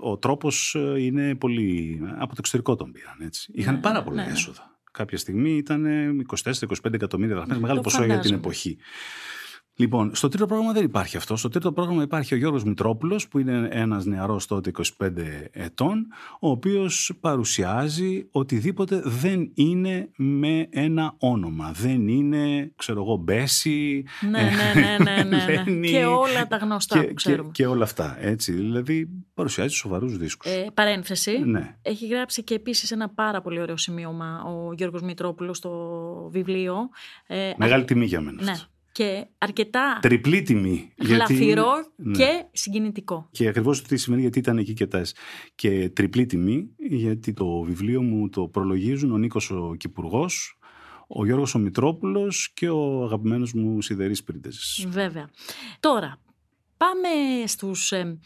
[0.00, 2.00] ο τρόπος ε, είναι πολύ.
[2.18, 3.16] Από το εξωτερικό τον πήραν.
[3.20, 3.52] Έτσι.
[3.54, 4.32] Είχαν ναι, πάρα πολλά ναι.
[4.32, 4.78] έσοδα.
[4.92, 5.86] Κάποια στιγμή ήταν
[6.42, 8.78] 24-25 εκατομμύρια δραχμές, ναι, μεγάλο ποσό για την εποχή.
[9.80, 11.36] Λοιπόν, στο τρίτο πρόγραμμα δεν υπάρχει αυτό.
[11.36, 15.10] Στο τρίτο πρόγραμμα υπάρχει ο Γιώργος Μητρόπουλος που είναι ένας νεαρός τότε 25
[15.50, 16.06] ετών
[16.40, 21.72] ο οποίος παρουσιάζει οτιδήποτε δεν είναι με ένα όνομα.
[21.72, 24.04] Δεν είναι, ξέρω εγώ, Μπέση.
[24.30, 27.50] Ναι, ναι, ναι, ναι, ναι, και όλα τα γνωστά και, που ξέρουμε.
[27.52, 28.52] Και, και, όλα αυτά, έτσι.
[28.52, 30.50] Δηλαδή παρουσιάζει σοβαρούς δίσκους.
[30.50, 31.38] Ε, παρένθεση.
[31.38, 31.76] Ναι.
[31.82, 36.88] Έχει γράψει και επίσης ένα πάρα πολύ ωραίο σημείωμα ο Γιώργος Μητρόπουλος στο βιβλίο.
[37.26, 38.54] Ε, Μεγάλη τιμή για μένα ναι
[39.00, 40.92] και αρκετά τριπλή τιμή.
[40.96, 42.16] Γλαφυρό ναι.
[42.16, 43.28] και συγκινητικό.
[43.30, 45.14] Και ακριβώς τι σημαίνει γιατί ήταν εκεί και τας.
[45.54, 50.58] Και τριπλή τιμή γιατί το βιβλίο μου το προλογίζουν ο Νίκος ο Κυπουργός,
[51.06, 54.86] ο Γιώργος ο Μητρόπουλος και ο αγαπημένος μου Σιδερής Πρίντεζης.
[54.88, 55.30] Βέβαια.
[55.80, 56.18] Τώρα,
[56.80, 57.92] πάμε στους...
[57.92, 58.18] Ε,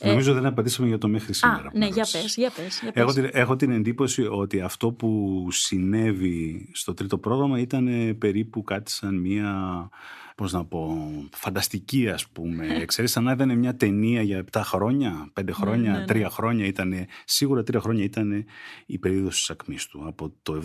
[0.00, 1.68] Νομίζω δεν απαντήσαμε για το μέχρι σήμερα.
[1.68, 3.02] Α, ναι, για πες, για πες, για πες.
[3.02, 8.90] Έχω, την, έχω την εντύπωση ότι αυτό που συνέβη στο τρίτο πρόγραμμα ήταν περίπου κάτι
[8.90, 9.88] σαν μία
[10.34, 12.66] πώς να πω, φανταστική ας πούμε.
[12.86, 16.66] Ξέρεις, σαν να ήταν μια ταινία για 7 χρόνια, 5 χρόνια, ναι, ναι, 3 χρόνια
[16.66, 18.44] ήταν, σίγουρα 3 χρόνια ήταν
[18.86, 20.62] η περίοδος της ακμής του, από το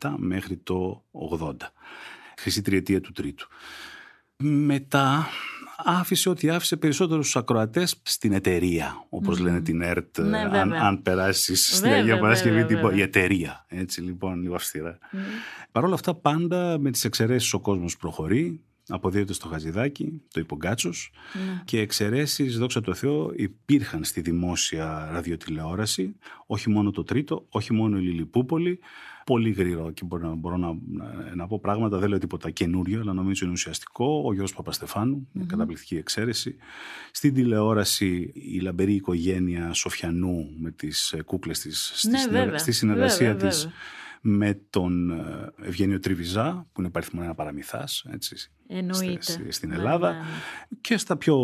[0.00, 1.04] 77 μέχρι το
[1.40, 1.52] 80.
[2.38, 3.48] Χρυσή τριετία του τρίτου.
[4.38, 5.26] Μετά
[5.76, 11.76] άφησε ότι άφησε περισσότερους ακροατές στην εταιρεία, όπως λένε την ΕΡΤ, ναι, αν, αν περάσεις
[11.76, 14.98] στην Αγία Παρασκευή, την, η εταιρεία, έτσι λοιπόν, λίγο αυστηρά.
[15.12, 15.16] Mm.
[15.72, 21.12] Παρ' όλα αυτά πάντα με τις εξαιρέσεις ο κόσμος προχωρεί, αποδίδεται στο Χαζιδάκι, το Υπογκάτσος.
[21.34, 21.62] Ναι.
[21.64, 27.98] και εξαιρέσεις, δόξα τω Θεώ, υπήρχαν στη δημόσια ραδιοτηλεόραση, όχι μόνο το τρίτο, όχι μόνο
[27.98, 28.78] η Λιλιπούπολη,
[29.26, 30.78] πολύ γρήγορα και μπορώ, να, μπορώ να,
[31.34, 34.22] να, πω πράγματα, δεν λέω τίποτα καινούριο, αλλά νομίζω είναι ουσιαστικό.
[34.24, 36.56] Ο Γιώργος Παπαστεφάνου, μια καταπληκτική εξαίρεση.
[37.10, 42.72] Στην τηλεόραση η λαμπερή οικογένεια Σοφιανού με τις ε, κούκλες της, στη, ναι, βέβαια, στη
[42.72, 43.68] συνεργασία βέβαια, της
[44.20, 49.50] με τον ε, Ευγένιο Τριβιζά, που είναι παριθμό ένα παραμυθάς, έτσι, Εννοείται.
[49.52, 50.24] στην Ναι, Ελλάδα ναι, ναι.
[50.80, 51.36] και στα πιο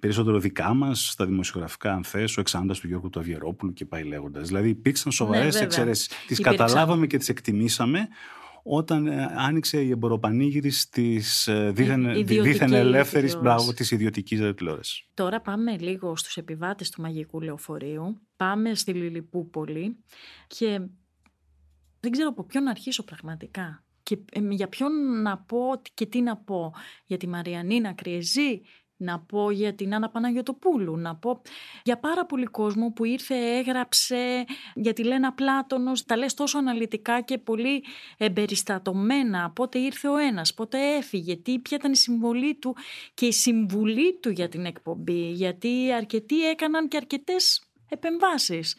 [0.00, 4.02] περισσότερο δικά μας, στα δημοσιογραφικά, αν θες, ο εξάντας του Γιώργου του Αβιερόπουλου και πάει
[4.02, 4.46] λέγοντας.
[4.48, 5.64] Δηλαδή υπήρξαν σοβαρές Ναι, βέβαια.
[5.66, 6.06] εξαιρέσεις.
[6.06, 6.56] Τις Υπήρξαν.
[6.56, 8.08] καταλάβαμε και τις εκτιμήσαμε
[8.68, 11.16] όταν ε, άνοιξε η εμποροπανήγυρη τη
[11.72, 13.74] δίθεν, ιδιωτική δίθεν ελεύθερης τηλεόραση.
[13.74, 15.02] της ιδιωτικής τηλεόρασης.
[15.14, 18.20] Τώρα πάμε λίγο στους επιβάτες του μαγικού λεωφορείου.
[18.36, 19.96] Πάμε στη Λιλιπούπολη
[20.46, 20.80] και
[22.06, 23.84] δεν ξέρω από ποιον να αρχίσω πραγματικά.
[24.02, 26.72] Και ε, για ποιον να πω και τι να πω.
[27.06, 28.62] Για τη Μαριανίνα Κριεζή,
[28.96, 31.42] να πω για την Άννα Παναγιωτοπούλου, να πω
[31.84, 37.20] για πάρα πολύ κόσμο που ήρθε, έγραψε για τη Λένα Πλάτωνος, τα λες τόσο αναλυτικά
[37.20, 37.84] και πολύ
[38.16, 42.76] εμπεριστατωμένα, πότε ήρθε ο ένας, πότε έφυγε, τι, ποια ήταν η συμβολή του
[43.14, 48.76] και η συμβουλή του για την εκπομπή, γιατί αρκετοί έκαναν και αρκετές επεμβάσεις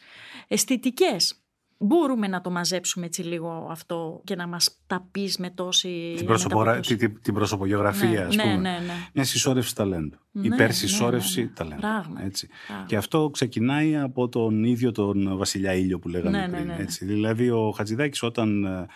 [0.48, 1.42] αισθητικές.
[1.80, 6.26] Μπορούμε να το μαζέψουμε έτσι λίγο αυτό και να μας τα πεις με τόση Την,
[6.26, 6.64] προσωπογρα...
[6.74, 6.96] μεταπόδοση.
[6.96, 8.54] την, την προσωπογραφία, Ναι, ας ναι, πούμε.
[8.54, 8.92] ναι, ναι.
[9.12, 10.16] Μια συσσόρευση ταλέντου.
[10.30, 11.54] Ναι, Υπερσυσσόρευση ναι, ναι, ναι.
[11.54, 11.80] ταλέντου.
[11.80, 12.48] Πράγματι, Έτσι.
[12.66, 12.88] πράγματι.
[12.88, 16.66] Και αυτό ξεκινάει από τον ίδιο τον Βασιλιά Ήλιο που λέγαμε Ναι, ναι, πριν.
[16.66, 16.82] ναι, ναι.
[16.82, 17.04] Έτσι.
[17.04, 18.86] Δηλαδή ο Χατζηδάκης όταν ε,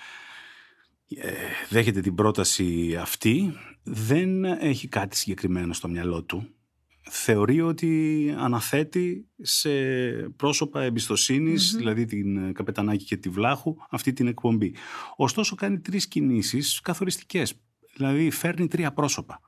[1.09, 1.33] ε,
[1.68, 6.49] δέχεται την πρόταση αυτή δεν έχει κάτι συγκεκριμένο στο μυαλό του.
[7.11, 9.71] Θεωρεί ότι αναθέτει σε
[10.37, 10.83] πρόσωπα
[11.77, 14.75] δηλαδή την Καπετανάκη και τη Βλάχου, αυτή την εκπομπή.
[15.17, 17.55] Ωστόσο κάνει τρεις κινήσεις καθοριστικές,
[17.97, 19.41] δηλαδή φέρνει τρία πρόσωπα.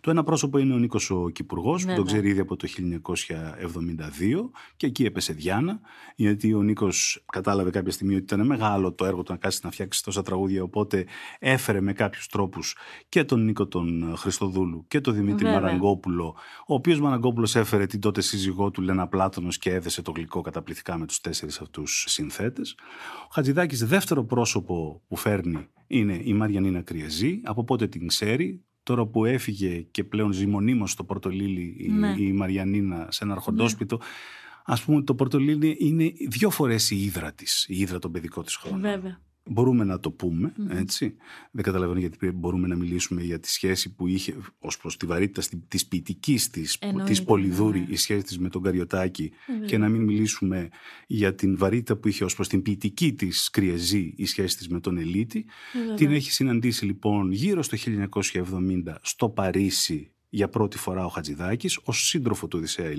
[0.00, 4.50] Το ένα πρόσωπο είναι ο Νίκος ο Κυπουργός, που τον ξέρει ήδη από το 1972
[4.76, 5.80] και εκεί έπεσε Διάνα,
[6.16, 9.70] γιατί ο Νίκος κατάλαβε κάποια στιγμή ότι ήταν μεγάλο το έργο του να κάτσει να
[9.70, 11.06] φτιάξει τόσα τραγούδια, οπότε
[11.38, 12.76] έφερε με κάποιους τρόπους
[13.08, 15.60] και τον Νίκο τον Χριστοδούλου και τον Δημήτρη Βέβαια.
[15.60, 20.40] Μαραγκόπουλο, ο οποίος Μαραγκόπουλος έφερε την τότε σύζυγό του Λένα Πλάτωνος και έδεσε το γλυκό
[20.40, 22.76] καταπληκτικά με τους τέσσερις αυτούς συνθέτες.
[23.24, 29.06] Ο Χατζηδάκης δεύτερο πρόσωπο που φέρνει είναι η Μαριανίνα Κριεζή, από πότε την ξέρει, τώρα
[29.06, 32.14] που έφυγε και πλέον ζει μονίμως στο Πορτολίλι η, ναι.
[32.18, 34.04] η Μαριανίνα σε ένα αρχοντόσπιτο, ναι.
[34.64, 38.56] ας πούμε το Πορτολίλι είναι δύο φορές η ύδρα της, η ύδρα των παιδικών της
[38.56, 38.80] χρόνων.
[38.80, 41.14] Βέβαια μπορούμε να το πούμε, έτσι.
[41.50, 45.42] Δεν καταλαβαίνω γιατί μπορούμε να μιλήσουμε για τη σχέση που είχε ως προς τη βαρύτητα
[45.68, 47.86] της ποιητικής της, της Πολυδούρη, ναι.
[47.88, 49.32] η σχέση της με τον Καριωτάκη
[49.66, 50.68] και να μην μιλήσουμε
[51.06, 54.80] για την βαρύτητα που είχε ως προς την ποιητική της Κριεζή, η σχέση της με
[54.80, 55.44] τον Ελίτη.
[55.96, 57.76] Την έχει συναντήσει λοιπόν γύρω στο
[58.10, 62.90] 1970 στο Παρίσι για πρώτη φορά ο Χατζηδάκης ως σύντροφο του Οδυσσέα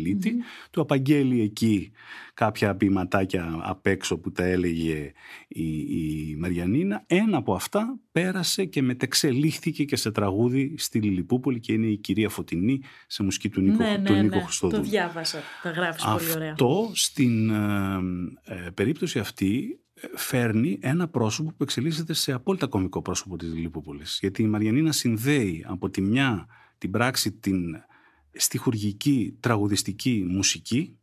[0.71, 1.91] του απαγγέλει εκεί
[2.33, 5.11] κάποια ποιηματάκια απ' έξω που τα έλεγε
[5.47, 7.03] η, η Μαριανίνα.
[7.07, 12.29] Ένα από αυτά πέρασε και μετεξελίχθηκε και σε τραγούδι στη Λιλιπούπολη και είναι η κυρία
[12.29, 14.69] Φωτεινή σε μουσική του Νίκο, ναι, του ναι, Νίκο ναι.
[14.69, 16.51] Το διάβασα, τα γράφεις πολύ ωραία.
[16.51, 17.99] Αυτό στην ε,
[18.43, 24.17] ε, περίπτωση αυτή ε, φέρνει ένα πρόσωπο που εξελίσσεται σε απόλυτα κομικό πρόσωπο της Λιλιπούπολης
[24.21, 26.47] γιατί η Μαριανίνα συνδέει από τη μια
[26.79, 27.83] την πράξη την
[28.31, 30.97] στιχουργική τραγουδιστική μουσική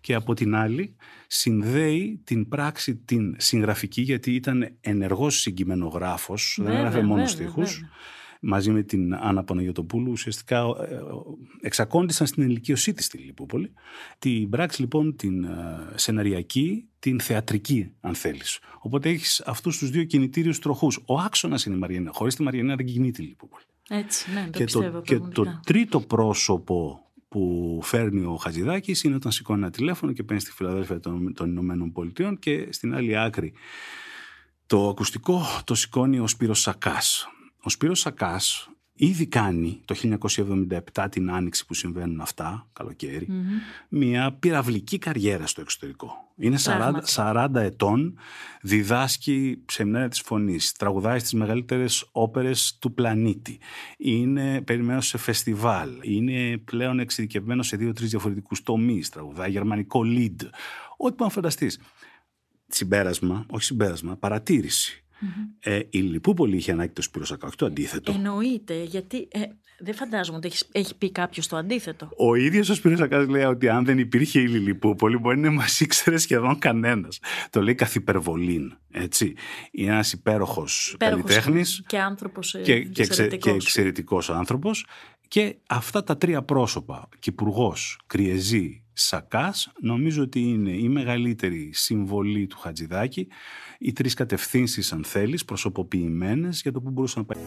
[0.00, 0.96] και από την άλλη
[1.26, 7.84] συνδέει την πράξη την συγγραφική γιατί ήταν ενεργός συγκειμενογράφος, δεν έγραφε μόνο στίχους.
[8.46, 10.98] Μαζί με την Άννα Παναγιωτοπούλου ουσιαστικά ε,
[11.60, 13.72] εξακόντησαν στην ηλικίωσή της στη Λιπούπολη.
[14.18, 15.50] Την πράξη λοιπόν την ε,
[15.94, 18.58] σεναριακή, την θεατρική αν θέλεις.
[18.78, 21.00] Οπότε έχεις αυτούς τους δύο κινητήριους τροχούς.
[21.06, 22.10] Ο άξονας είναι η Μαριανίνα.
[22.14, 23.64] Χωρίς τη Μαριανίνα δεν κινείται η Λιπούπολη.
[23.88, 24.98] Έτσι, ναι, το και πιστεύω.
[24.98, 30.22] Το, και το τρίτο πρόσωπο που φέρνει ο Χατζηδάκης είναι όταν σηκώνει ένα τηλέφωνο και
[30.22, 33.52] παίρνει στη Φιλαδέλφια των, των Ηνωμένων Πολιτείων και στην άλλη άκρη
[34.66, 37.28] το ακουστικό το σηκώνει ο Σπύρος Σακάς.
[37.62, 39.94] Ο Σπύρος Σακάς ήδη κάνει το
[40.94, 42.68] 1977 την άνοιξη που συμβαίνουν αυτά,
[43.88, 46.12] μια πυραυλική καριέρα στο εξωτερικό.
[46.36, 48.18] Είναι 40, 40 ετών,
[48.62, 53.58] διδάσκει σεμινάρια της φωνής, τραγουδάει στις μεγαλύτερες όπερες του πλανήτη,
[53.96, 60.36] είναι περιμένω σε φεστιβάλ, είναι πλέον εξειδικευμένο σε δύο-τρεις διαφορετικούς τομείς, τραγουδάει γερμανικό lead,
[60.96, 61.80] ό,τι που να φανταστείς.
[62.66, 65.56] Συμπέρασμα, όχι συμπέρασμα, παρατήρηση Mm-hmm.
[65.60, 68.12] Ε, η Λιπούπολη είχε ανάγκη το Σπύρο Σακάκη, το αντίθετο.
[68.12, 69.40] Εννοείται, γιατί ε,
[69.78, 72.08] δεν φαντάζομαι ότι έχεις, έχει πει κάποιος το αντίθετο.
[72.16, 75.80] Ο ίδιος ο Σπύρος Σακάκη λέει ότι αν δεν υπήρχε η Λιπούπολη, μπορεί να μας
[75.80, 77.18] ήξερε σχεδόν κανένας.
[77.50, 78.76] Το λέει καθ' υπερβολήν.
[78.90, 79.34] Έτσι.
[79.70, 81.82] Είναι ένας υπέροχος καλλιτέχνης.
[81.86, 84.86] Και άνθρωπος ε, και, και, και εξαιρετικός άνθρωπος.
[85.28, 92.58] Και αυτά τα τρία πρόσωπα, Κυπουργός, Κριεζή, Σακάς, νομίζω ότι είναι η μεγαλύτερη συμβολή του
[92.58, 93.28] Χατζηδάκη,
[93.78, 97.42] οι τρεις κατευθύνσεις αν θέλεις, προσωποποιημένες για το που μπορούσε να πάει.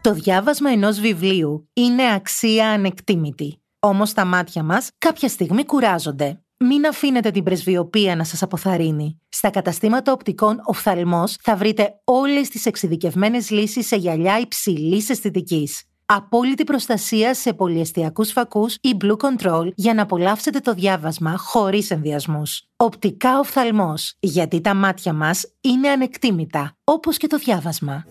[0.00, 3.60] Το διάβασμα ενός βιβλίου είναι αξία ανεκτήμητη.
[3.78, 6.40] Όμως τα μάτια μας κάποια στιγμή κουράζονται.
[6.58, 9.20] Μην αφήνετε την πρεσβειοποία να σας αποθαρρύνει.
[9.28, 16.64] Στα καταστήματα οπτικών οφθαλμός θα βρείτε όλες τις εξειδικευμένες λύσεις σε γυαλιά υψηλής αισθητικής απόλυτη
[16.64, 22.62] προστασία σε πολυεστιακούς φακούς ή Blue Control για να απολαύσετε το διάβασμα χωρίς ενδιασμούς.
[22.76, 28.04] Οπτικά οφθαλμός, γιατί τα μάτια μας είναι ανεκτήμητα, όπως και το διάβασμα.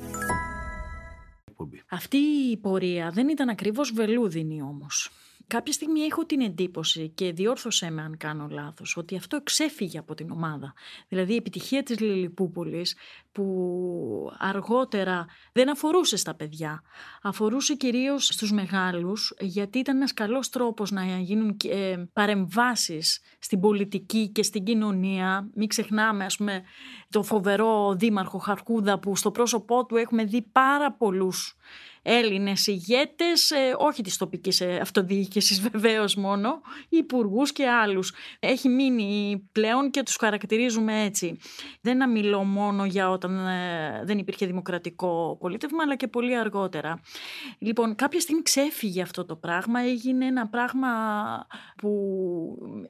[1.89, 2.17] Αυτή
[2.51, 5.09] η πορεία δεν ήταν ακριβώς βελούδινη όμως.
[5.47, 10.15] Κάποια στιγμή έχω την εντύπωση και διόρθωσέ με αν κάνω λάθος ότι αυτό εξέφυγε από
[10.15, 10.73] την ομάδα.
[11.07, 12.95] Δηλαδή η επιτυχία της Λιλιπούπολης
[13.31, 16.83] που αργότερα δεν αφορούσε στα παιδιά.
[17.21, 24.29] Αφορούσε κυρίως στους μεγάλους γιατί ήταν ένας καλός τρόπος να γίνουν ε, παρεμβάσεις στην πολιτική
[24.29, 25.49] και στην κοινωνία.
[25.53, 26.63] Μην ξεχνάμε ας πούμε
[27.09, 31.55] το φοβερό δήμαρχο Χαρκούδα που στο πρόσωπό του έχουμε δει πάρα πολλούς
[32.07, 38.13] Έλληνες ηγέτες, ε, όχι της τοπικής ε, αυτοδιοίκησης βεβαίως μόνο, υπουργούς και άλλους.
[38.39, 41.37] Έχει μείνει πλέον και τους χαρακτηρίζουμε έτσι.
[41.81, 46.99] Δεν μιλώ μόνο για όταν ε, δεν υπήρχε δημοκρατικό πολίτευμα, αλλά και πολύ αργότερα.
[47.59, 50.89] Λοιπόν, κάποια στιγμή ξέφυγε αυτό το πράγμα, έγινε ένα πράγμα
[51.77, 51.91] που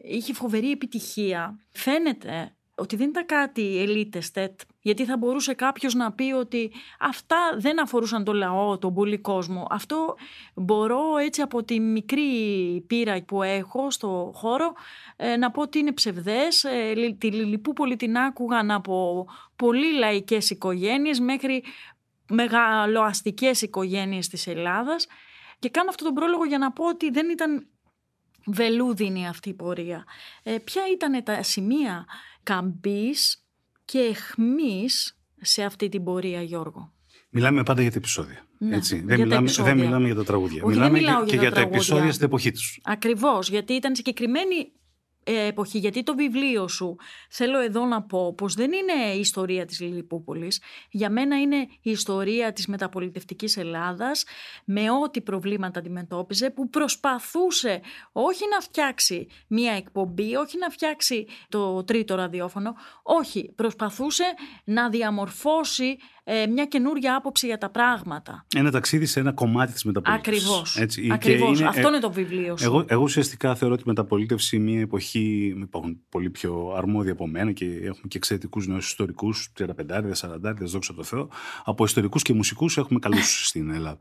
[0.03, 1.59] είχε φοβερή επιτυχία.
[1.71, 7.81] Φαίνεται ότι δεν ήταν κάτι ελίτεστετ, γιατί θα μπορούσε κάποιος να πει ότι αυτά δεν
[7.81, 9.67] αφορούσαν τον λαό, τον πολύ κόσμο.
[9.69, 10.15] Αυτό
[10.53, 12.21] μπορώ έτσι από τη μικρή
[12.87, 14.73] πείρα που έχω στο χώρο
[15.15, 16.63] ε, να πω ότι είναι ψευδές.
[16.63, 21.63] Ε, τη Λιλιπούπολη την άκουγαν από πολύ λαϊκές οικογένειες μέχρι
[22.29, 25.07] μεγαλοαστικές οικογένειες της Ελλάδας
[25.59, 27.67] και κάνω αυτόν τον πρόλογο για να πω ότι δεν ήταν
[28.45, 30.05] βελούδινη αυτή η πορεία.
[30.43, 32.05] Ε, ποια ήταν τα σημεία
[32.45, 33.45] καμπής
[33.85, 36.93] και εχμής σε αυτή την πορεία, Γιώργο.
[37.29, 38.47] Μιλάμε πάντα για τα επεισόδια.
[38.57, 39.01] Ναι, έτσι.
[39.05, 40.65] Δεν, μιλάμε, δεν μιλάμε για τα τραγούδια.
[40.65, 42.79] μιλάμε και για, για τα, τα επεισόδια στην εποχή τους.
[42.83, 44.67] Ακριβώς, γιατί ήταν συγκεκριμένη ε,
[45.25, 46.95] εποχή, γιατί το βιβλίο σου,
[47.29, 51.91] θέλω εδώ να πω πως δεν είναι η ιστορία της Λιλιπούπολης, για μένα είναι η
[51.91, 54.23] ιστορία της μεταπολιτευτικής Ελλάδας
[54.65, 61.83] με ό,τι προβλήματα αντιμετώπιζε που προσπαθούσε όχι να φτιάξει μία εκπομπή, όχι να φτιάξει το
[61.83, 64.23] τρίτο ραδιόφωνο, όχι, προσπαθούσε
[64.63, 68.45] να διαμορφώσει ε, μια καινούργια άποψη για τα πράγματα.
[68.55, 70.49] Ένα ταξίδι σε ένα κομμάτι της μεταπολίτευσης.
[70.49, 71.13] Ακριβώς.
[71.13, 71.59] Ακριβώς.
[71.59, 72.65] Είναι, Αυτό είναι το βιβλίο σου.
[72.65, 75.55] Εγώ, εγώ ουσιαστικά θεωρώ τη μεταπολίτευση μια εποχή.
[75.61, 80.93] Υπάρχουν πολύ πιο αρμόδια από μένα και έχουμε και εξαιρετικούς νέους ιστορικούς, 35, 40, δόξα
[80.93, 81.29] τω Θεώ.
[81.63, 83.97] Από ιστορικούς και μουσικούς έχουμε καλούς στην Ελλάδα.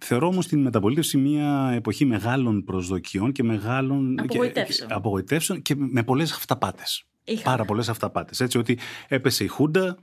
[0.00, 6.02] Θεωρώ όμως την μεταπολίτευση μια εποχή μεγάλων προσδοκιών και μεγάλων απογοητεύσεων και, απογοητεύσεων και με
[6.02, 7.02] πολλές αυταπάτες.
[7.42, 8.40] Πάρα πολλές αυταπάτες.
[8.40, 9.98] Έτσι ότι έπεσε η Χούντα,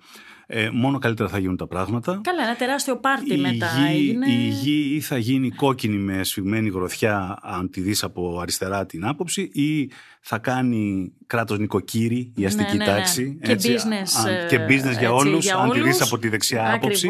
[0.48, 2.22] ε, μόνο καλύτερα θα γίνουν τα πράγματα.
[2.24, 4.32] Καλά, ένα τεράστιο πάρτι η μετά γη, έγινε.
[4.32, 9.06] Η γη ή θα γίνει κόκκινη με σφιγμένη γροθιά, αν τη δεις από αριστερά την
[9.06, 12.98] άποψη, ή θα κάνει κράτος νοικοκύρη η αστική ναι, ναι, ναι.
[12.98, 13.40] τάξη.
[13.44, 17.10] Και έτσι, business, αν, και business για όλους, αν τη δεις από τη δεξιά άποψη.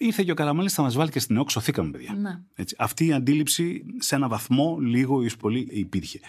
[0.00, 2.12] Ήρθε και ο Καραμαλής θα μας βάλει και στην ΕΟΚ, σωθήκαμε παιδιά.
[2.12, 2.40] Ναι.
[2.54, 6.20] Έτσι, αυτή η αντίληψη σε ένα βαθμό λίγο ή πολύ υπήρχε.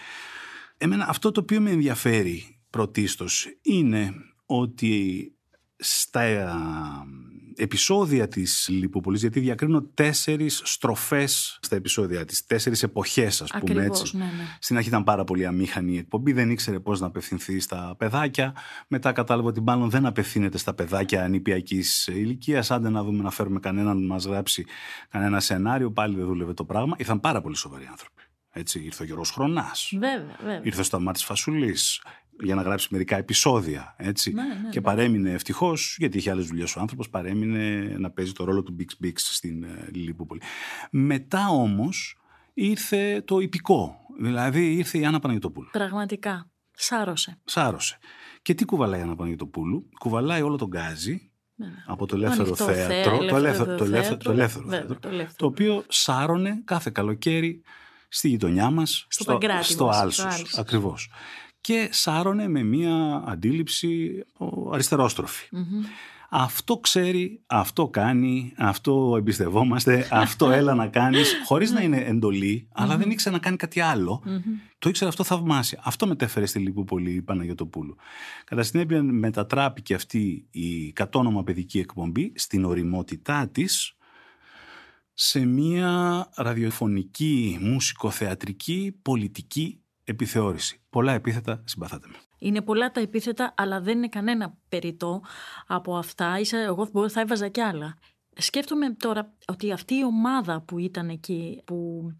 [0.78, 4.14] Εμένα αυτό το οποίο με ενδιαφέρει πρωτίστως είναι
[4.46, 5.32] ότι
[5.80, 6.48] στα ε,
[7.56, 14.16] επεισόδια της Λιποπολής, γιατί διακρίνω τέσσερις στροφές στα επεισόδια της, τέσσερις εποχές ας πούμε έτσι.
[14.16, 14.30] Ναι, ναι.
[14.60, 18.54] Στην αρχή ήταν πάρα πολύ αμήχανη η εκπομπή, δεν ήξερε πώς να απευθυνθεί στα παιδάκια.
[18.88, 22.70] Μετά κατάλαβα ότι μάλλον δεν απευθύνεται στα παιδάκια ανηπιακής ηλικίας.
[22.70, 24.66] Άντε να δούμε να φέρουμε κανέναν να μας γράψει
[25.08, 26.94] κανένα σενάριο, πάλι δεν δούλευε το πράγμα.
[26.98, 28.22] Ήρθαν πάρα πολύ σοβαροί άνθρωποι.
[28.52, 30.60] Έτσι, ήρθε ο Γιώργος Χρονάς, βέβαια, βέβαια.
[30.62, 32.02] ήρθε ο Σταμάτης Φασουλής,
[32.42, 33.94] για να γράψει μερικά επεισόδια.
[33.98, 34.32] Έτσι.
[34.32, 34.84] Ναι, ναι, και ναι.
[34.84, 39.04] παρέμεινε ευτυχώς, γιατί είχε άλλες δουλειές ο άνθρωπος, παρέμεινε να παίζει το ρόλο του Bix
[39.04, 40.40] Bix στην ε, Λιπούπολη.
[40.90, 42.18] Μετά όμως
[42.54, 43.96] ήρθε το υπηκό.
[44.20, 45.68] Δηλαδή ήρθε η Άννα Παναγιωτοπούλου.
[45.72, 46.50] Πραγματικά.
[46.72, 47.40] Σάρωσε.
[47.44, 47.98] Σάρωσε.
[48.42, 49.88] Και τι κουβαλάει η Άννα Παναγιωτοπούλου.
[49.98, 51.30] Κουβαλάει όλο τον γκάζι
[51.86, 54.98] από το ελεύθερο θέατρο, το ελεύθερο, το ελεύθερο, το ελεύθερο, θέατρο,
[55.36, 57.62] το οποίο σάρωνε κάθε καλοκαίρι
[58.08, 61.10] στη γειτονιά μας, στο, στο, στο Άλσος, ακριβώς
[61.60, 64.24] και σάρωνε με μία αντίληψη
[64.72, 65.48] αριστερόστροφη.
[66.32, 72.96] Αυτό ξέρει, αυτό κάνει, αυτό εμπιστευόμαστε, αυτό έλα να κάνεις, χωρίς να είναι εντολή, αλλά
[72.96, 74.22] δεν ήξερε να κάνει κάτι άλλο.
[74.78, 75.80] Το ήξερε αυτό θαυμάσια.
[75.84, 77.96] Αυτό μετέφερε στη Λιπούπολη η Παναγιωτοπούλου.
[78.44, 83.94] Κατά συνέπεια μετατράπηκε αυτή η κατόνομα παιδική εκπομπή στην οριμότητά της
[85.14, 90.80] σε μια ραδιοφωνική, μουσικοθεατρική, πολιτική επιθεώρηση.
[90.90, 92.14] Πολλά επίθετα συμπαθάτε με.
[92.38, 95.22] Είναι πολλά τα επίθετα, αλλά δεν είναι κανένα περιττό
[95.66, 96.36] από αυτά.
[96.52, 97.98] εγώ θα έβαζα κι άλλα.
[98.36, 102.10] Σκέφτομαι τώρα ότι αυτή η ομάδα που ήταν εκεί, που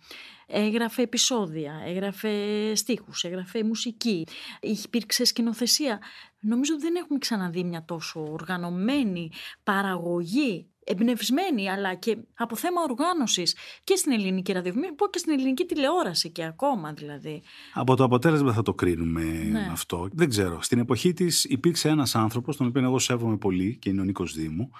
[0.47, 4.27] έγραφε επεισόδια, έγραφε στίχους, έγραφε μουσική,
[4.61, 6.01] υπήρξε σκηνοθεσία.
[6.41, 9.31] Νομίζω δεν έχουμε ξαναδεί μια τόσο οργανωμένη
[9.63, 16.31] παραγωγή εμπνευσμένη αλλά και από θέμα οργάνωσης και στην ελληνική ραδιοφωνία και στην ελληνική τηλεόραση
[16.31, 17.43] και ακόμα δηλαδή.
[17.75, 19.69] Από το αποτέλεσμα θα το κρίνουμε ναι.
[19.73, 20.09] αυτό.
[20.13, 20.63] Δεν ξέρω.
[20.63, 24.35] Στην εποχή της υπήρξε ένας άνθρωπος τον οποίο εγώ σέβομαι πολύ και είναι ο Νίκος
[24.35, 24.71] Δήμου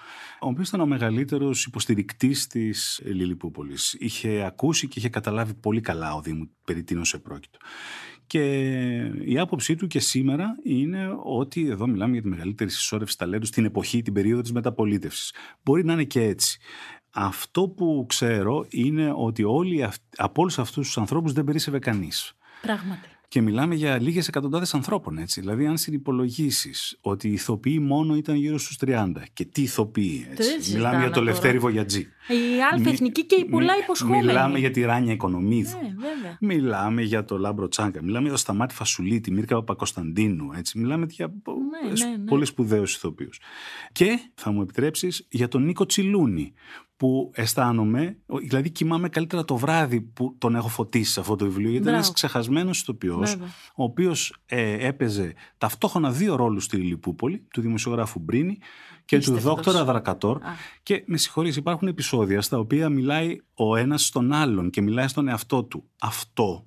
[0.41, 3.95] ο οποίος ήταν ο μεγαλύτερος υποστηρικτής της Λιλιπούπολης.
[3.99, 7.59] Είχε ακούσει και είχε καταλάβει πολύ καλά ο Δήμου περί τίνος επρόκειτο.
[8.31, 8.43] Και
[9.25, 13.65] η άποψή του και σήμερα είναι ότι εδώ μιλάμε για τη μεγαλύτερη συσσόρευση ταλέντου στην
[13.65, 15.33] εποχή, την περίοδο της μεταπολίτευσης.
[15.63, 16.59] Μπορεί να είναι και έτσι.
[17.13, 22.33] Αυτό που ξέρω είναι ότι όλοι, από όλους αυτούς τους ανθρώπους δεν περίσσευε κανείς.
[22.61, 23.07] Πράγματι.
[23.31, 25.17] Και μιλάμε για λίγες εκατοντάδες ανθρώπων.
[25.17, 25.39] Έτσι.
[25.39, 29.11] Δηλαδή, αν συνυπολογίσεις ότι οι ηθοποιοί μόνο ήταν γύρω στους 30.
[29.33, 30.27] Και τι ηθοποιοί.
[30.31, 30.73] Έτσι.
[30.73, 31.99] Μιλάμε για το Λευτέρη Βογιατζή.
[32.27, 34.25] Η αλφεθνική και η πολλά υποσχόμενη.
[34.25, 35.77] Μιλάμε για τη Ράνια Οικονομίδου.
[35.81, 38.03] Ναι, μιλάμε για το Λάμπρο Τσάγκα.
[38.03, 40.51] Μιλάμε για το Σταμάτη Φασουλή, τη Μίρκα Παπακωνσταντίνου.
[40.55, 40.79] Έτσι.
[40.79, 42.25] Μιλάμε για ναι, ναι, ναι.
[42.25, 43.39] πολύ σπουδαίους ηθοποιούς.
[43.91, 46.53] Και θα μου επιτρέψεις για τον Νίκο Τσιλούνη
[47.01, 51.69] που αισθάνομαι, δηλαδή κοιμάμαι καλύτερα το βράδυ που τον έχω φωτίσει σε αυτό το βιβλίο,
[51.69, 53.35] γιατί είναι ένας ξεχασμένος ηθοποιός,
[53.75, 58.57] ο οποίος ε, έπαιζε ταυτόχρονα δύο ρόλους στη Λιλιπούπολη, του δημοσιογράφου Μπρίνη
[59.05, 60.39] και του δόκτωρα Δρακατόρ.
[60.83, 65.27] Και με συγχωρείς, υπάρχουν επεισόδια στα οποία μιλάει ο ένας στον άλλον και μιλάει στον
[65.27, 65.89] εαυτό του.
[65.99, 66.65] Αυτό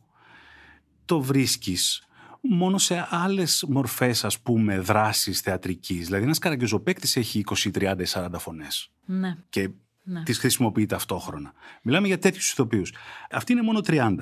[1.05, 2.07] το βρίσκεις
[2.41, 6.05] μόνο σε άλλες μορφές, ας πούμε, δράσης θεατρικής.
[6.05, 8.91] Δηλαδή, ένας καραγκιόζοπαίκτη έχει 20, 30, 40 φωνές.
[9.05, 9.37] Ναι.
[9.49, 9.71] Και
[10.05, 10.23] ναι.
[10.23, 11.53] τις χρησιμοποιεί ταυτόχρονα.
[11.83, 12.93] Μιλάμε για τέτοιους ηθοποιούς.
[13.31, 14.15] Αυτή είναι μόνο 30.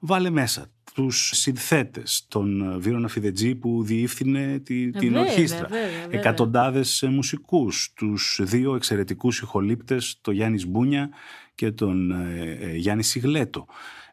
[0.00, 5.68] Βάλε μέσα τους συνθέτες, τον Βίρονα Φιδετζή που διεύθυνε τη, την βέβαια, ορχήστρα.
[6.10, 11.10] Εκατοντάδες μουσικούς, τους δύο εξαιρετικούς ηχολήπτες, τον Γιάννης Σμπούνια
[11.54, 13.66] και τον ε, ε, Γιάννη Σιγλέτο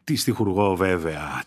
[0.03, 1.43] τη στιχουργό βέβαια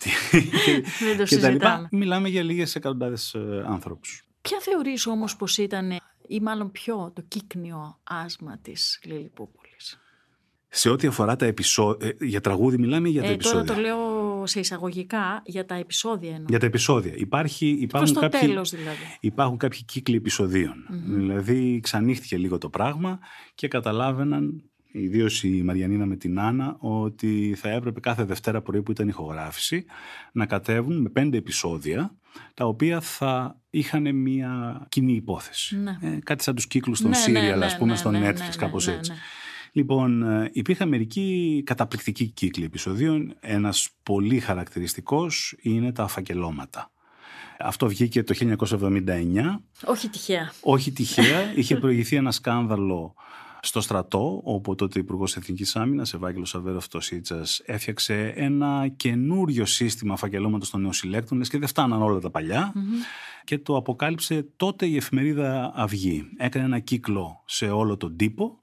[1.28, 1.88] και τα λοιπά.
[1.90, 4.24] Μιλάμε για λίγες εκατοντάδες ε, άνθρωπους.
[4.40, 9.65] Ποια θεωρείς όμως πως ήταν ή μάλλον πιο το κύκνιο άσμα της Λιλιπούπολης.
[10.78, 13.80] Σε ό,τι αφορά τα επεισόδια, ε, για τραγούδι μιλάμε για τα ε, επεισόδια; Τώρα το
[13.80, 16.46] λέω σε εισαγωγικά για τα επεισόδια εννοώ.
[16.48, 17.12] Για τα επεισόδια.
[17.16, 18.98] Υπάρχει, υπάρχουν, το κάποιοι, τέλος, δηλαδή.
[19.20, 20.22] υπάρχουν κάποιοι κύκλοι
[21.06, 23.18] Δηλαδή ξανήχθηκε λίγο το πράγμα
[23.54, 24.62] και καταλάβαιναν
[24.92, 29.84] ιδίως η Μαριανίνα με την Άννα, ότι θα έπρεπε κάθε Δευτέρα πρωί που ήταν ηχογράφηση
[30.32, 32.16] να κατέβουν με πέντε επεισόδια
[32.54, 35.76] τα οποία θα είχαν μια κοινή υπόθεση.
[35.76, 35.98] Ναι.
[36.00, 38.38] Ε, κάτι σαν τους κύκλους των ναι, Serial, ναι, ας πούμε, ναι, στο ναι, Netflix,
[38.38, 39.12] ναι, κάπως ναι, έτσι.
[39.76, 39.82] Ναι.
[39.82, 43.34] Λοιπόν, ε, υπήρχαν μερικοί καταπληκτικοί κύκλοι επεισοδίων.
[43.40, 46.90] Ένας πολύ χαρακτηριστικός είναι τα αφακελώματα.
[47.58, 49.62] Αυτό βγήκε το 1979.
[49.84, 50.52] Όχι τυχαία.
[50.60, 51.52] Όχι τυχαία.
[51.56, 53.14] Είχε προηγηθεί ένα σκάνδαλο
[53.60, 60.16] στο στρατό, όπου τότε ο Υπουργός Εθνικής Άμυνας, Ευάγγελος Αβέρο Φτωσίτσα, έφτιαξε ένα καινούριο σύστημα
[60.16, 62.72] φακελώματος των νεοσυλλέκτων, και δεν φτάναν όλα τα παλια
[63.44, 66.28] και το αποκάλυψε τότε η εφημερίδα Αυγή.
[66.36, 68.60] Έκανε ένα κύκλο σε όλο τον τύπο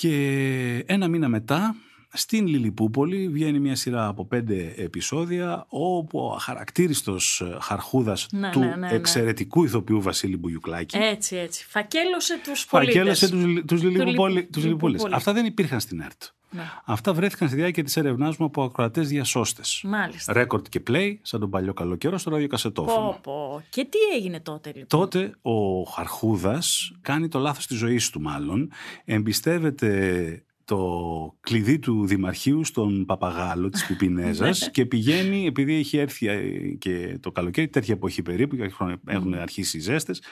[0.00, 1.74] και ένα μήνα μετά
[2.12, 8.66] στην Λιλιπούπολη βγαίνει μια σειρά από πέντε επεισόδια όπου ο χαρακτήριστος χαρχούδας Ναι, του ναι,
[8.66, 8.88] ναι, ναι.
[8.92, 11.66] εξαιρετικού ηθοποιού Βασίλη Μπουγιουκλάκη Έτσι, έτσι.
[11.68, 12.94] Φακέλωσε τους πολίτες.
[12.94, 14.96] φακέλωσε τους, τους, Λιλιπούπολη- Λι- τους Λιλιπούπολες.
[14.96, 15.14] Λιλιπούπολη.
[15.14, 16.22] Αυτά δεν υπήρχαν στην ΕΡΤ.
[16.50, 16.62] Ναι.
[16.84, 19.82] Αυτά βρέθηκαν στη διάρκεια της έρευνάς μου από ακροατές διασώστες.
[19.86, 20.32] Μάλιστα.
[20.32, 23.18] Ρέκορτ και play, σαν τον παλιό καλό καιρό, στο ραδιοκασετόφωνο.
[23.22, 23.62] Πω, πω.
[23.70, 28.70] Και τι έγινε τότε λοιπόν; Τότε ο Χαρχούδας κάνει το λάθος της ζωής του μάλλον,
[29.04, 30.78] εμπιστεύεται το
[31.40, 37.32] κλειδί του Δημαρχείου στον Παπαγάλο της Πιπινέζας και πηγαίνει, επειδή έχει έρθει ε, και το
[37.32, 40.22] καλοκαίρι, τέτοια εποχή περίπου, και έχουν- έχουν αρχίσει οι ζέστες,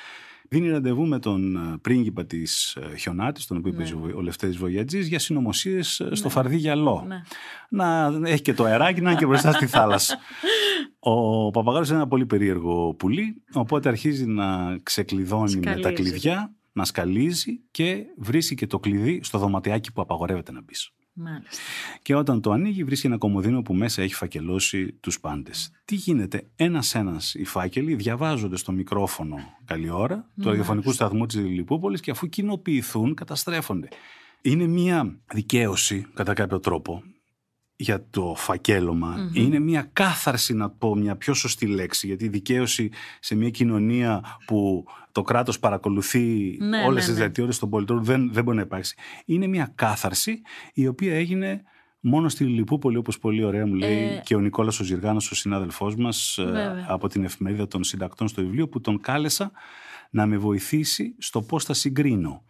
[0.48, 3.76] δίνει ραντεβού με τον ε, πρίγκιπα της ε, Χιονάτης, τον οποίο Ναι.
[3.76, 7.04] παίζει ο Λευτέρης Βογιατζής, για συνωμοσίες ε, στο Φαρδί Γυαλό.
[7.09, 7.20] Ναι.
[7.68, 10.18] Να έχει και το αεράκι να είναι και μπροστά στη θάλασσα.
[11.07, 16.02] Ο Παπαγάλος είναι ένα πολύ περίεργο πουλί, οπότε αρχίζει να ξεκλειδώνει με τα Σκαλίζει.
[16.11, 20.90] κλειδιά, να σκαλίζει και βρίσκει και το κλειδί στο δωματιάκι που απαγορεύεται να μπεις.
[21.16, 21.62] Μάλιστα.
[22.03, 25.70] Και όταν το ανοίγει βρίσκει ένα κομμωδίνο που μέσα έχει φακελώσει τους πάντες.
[25.85, 32.00] Τι γίνεται, ένας-ένας οι φάκελοι διαβάζονται στο μικρόφωνο καλή ώρα του ραδιοφωνικού σταθμού της Λιλιπούπολης
[32.00, 33.88] και αφού κοινοποιηθούν καταστρέφονται.
[34.42, 37.03] Είναι μια δικαίωση κατά κάποιο τρόπο
[37.76, 42.90] για το φακελωμα Είναι μια κάθαρση να πω μια πιο σωστή λέξη γιατί η δικαίωση
[43.20, 47.14] σε μια κοινωνία που το κράτος παρακολουθεί Ναι, όλες ναι, τις ναι.
[47.14, 48.96] δραστηριότητες των πολιτών δεν, δεν μπορεί να υπάρξει.
[49.24, 50.40] Είναι μια κάθαρση
[50.74, 51.62] η οποία έγινε
[52.00, 55.34] μόνο στη Λιλιπούπολη όπως πολύ ωραία μου λέει Ε, και ο Νικόλας ο Ζυργάνος ο
[55.34, 56.87] συνάδελφός μας ε, Βέβαια.
[56.88, 59.52] από την εφημερίδα των συντακτών στο βιβλίο που τον κάλεσα
[60.10, 62.44] να με βοηθήσει στο πώς θα συγκρίνω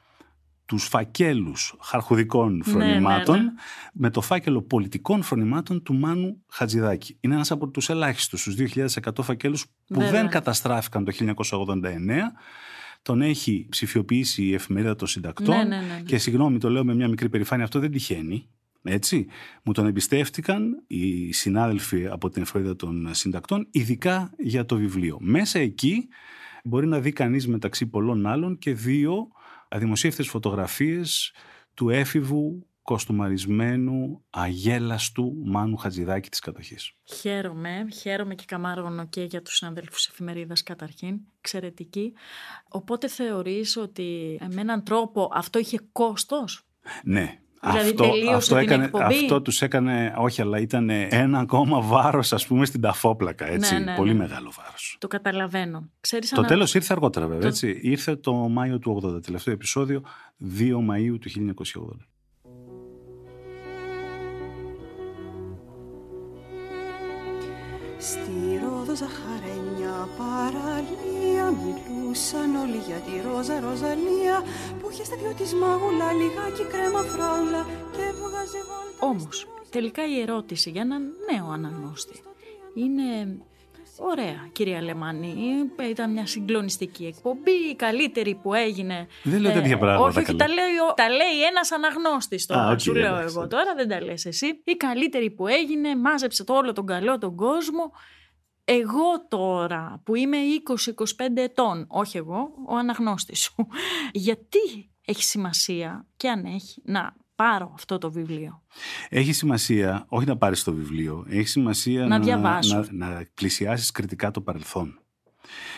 [0.66, 3.50] τους φακέλους χαρχουδικών Ναι, φρονημάτων ναι, ναι.
[3.92, 7.16] με το φάκελο πολιτικών φρονημάτων του Μάνου Χατζηδάκη.
[7.20, 10.10] Είναι ένας από τους ελάχιστους, τους 2.100 φακέλους που Βέβαια.
[10.10, 12.32] δεν καταστράφηκαν το 1989.
[13.02, 16.00] Τον έχει ψηφιοποιήσει η εφημερίδα των συντακτών Ναι, ναι, ναι, ναι.
[16.00, 18.48] και συγγνώμη το λέω με μια μικρή περηφάνεια, αυτό δεν τυχαίνει.
[18.82, 19.26] Έτσι.
[19.62, 25.18] Μου τον εμπιστεύτηκαν οι συνάδελφοι από την εφημερίδα των συντακτών, ειδικά για το βιβλίο.
[25.20, 26.08] Μέσα εκεί
[26.64, 29.28] μπορεί να δει κανείς μεταξύ πολλών άλλων και δύο
[29.68, 31.32] αδημοσίευτες φωτογραφίες
[31.74, 36.92] του έφηβου κοστομαρισμένου αγέλαστου Μάνου Χατζηδάκη της κατοχής.
[37.04, 42.12] Χαίρομαι, χαίρομαι και καμάργωνο και για τους συναδέλφους εφημερίδας καταρχήν, εξαιρετική.
[42.68, 46.66] Οπότε θεωρείς ότι με έναν τρόπο αυτό είχε κόστος;
[47.04, 47.38] Ναι.
[47.70, 49.04] Δηλαδή αυτό, τελείωσε αυτό, την έκανε, εκπομπή.
[49.04, 53.80] αυτό τους έκανε, όχι αλλά ήταν ένα ακόμα βάρος ας πούμε στην ταφόπλακα έτσι, Ναι,
[53.84, 54.18] ναι, πολύ ναι.
[54.18, 54.96] μεγάλο βάρος.
[55.00, 55.88] Το καταλαβαίνω.
[56.00, 59.54] Ξέρεις, Το ανα- τέλος ήρθε αργότερα βέβαια Το- έτσι, ήρθε το Μάιο του 80, τελευταίο
[59.54, 60.02] επεισόδιο
[60.38, 62.06] 2 Μαΐου του 1980.
[68.94, 74.42] Ζαχαρένια παραλία Μιλούσαν όλοι για τη Ρόζα Ροζαλία
[74.80, 80.20] Που είχε στα δυο της μάγουλα λιγάκι κρέμα φράουλα Και έβγαζε βόλτα Όμως, τελικά η
[80.20, 82.22] ερώτηση για έναν νέο αναγνώστη
[82.74, 83.36] είναι
[83.98, 85.34] Ωραία, κύριε Αλλαμανή.
[85.90, 89.06] Ήταν μια συγκλονιστική εκπομπή, η καλύτερη που έγινε.
[89.22, 90.08] Δεν λέω τέτοια πράγματα.
[90.08, 92.60] Όχι, όχι, τα λέει, ο- τα λέει ένας αναγνώστης τώρα.
[92.62, 93.56] Α, οκ, σου λέω εντάξει, εγώ εντάξει.
[93.64, 94.60] τώρα, δεν τα λες εσύ.
[94.64, 97.92] Η καλύτερη που έγινε, μάζεψε το όλο τον καλό τον κόσμο.
[98.64, 100.36] Εγώ τώρα που είμαι
[101.16, 103.54] 20-25 ετών, όχι εγώ, ο αναγνώστης σου,
[104.26, 108.62] γιατί έχει σημασία και αν έχει να πάρω αυτό το βιβλίο;
[109.08, 112.84] Έχει σημασία, όχι να πάρεις το βιβλίο, έχει σημασία Να διαβάσω.
[112.90, 114.98] να, να πλησιάσεις κριτικά το παρελθόν.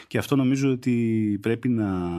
[0.06, 2.10] Και αυτό νομίζω ότι πρέπει να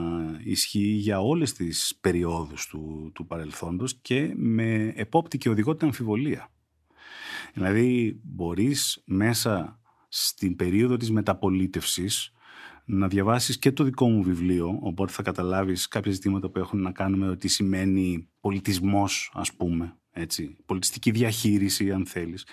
[0.43, 6.51] ισχύει για όλες τις περιόδους του, του παρελθόντος και με επόπτη και οδηγό την αμφιβολία.
[7.53, 12.32] Δηλαδή μπορείς μέσα στην περίοδο της μεταπολίτευσης
[12.86, 16.91] να διαβάσεις και το δικό μου βιβλίο, οπότε θα καταλάβεις κάποια ζητήματα που έχουν να
[16.91, 22.45] κάνουν με τι σημαίνει πολιτισμός, ας πούμε, έτσι, πολιτιστική διαχείριση, αν θέλεις.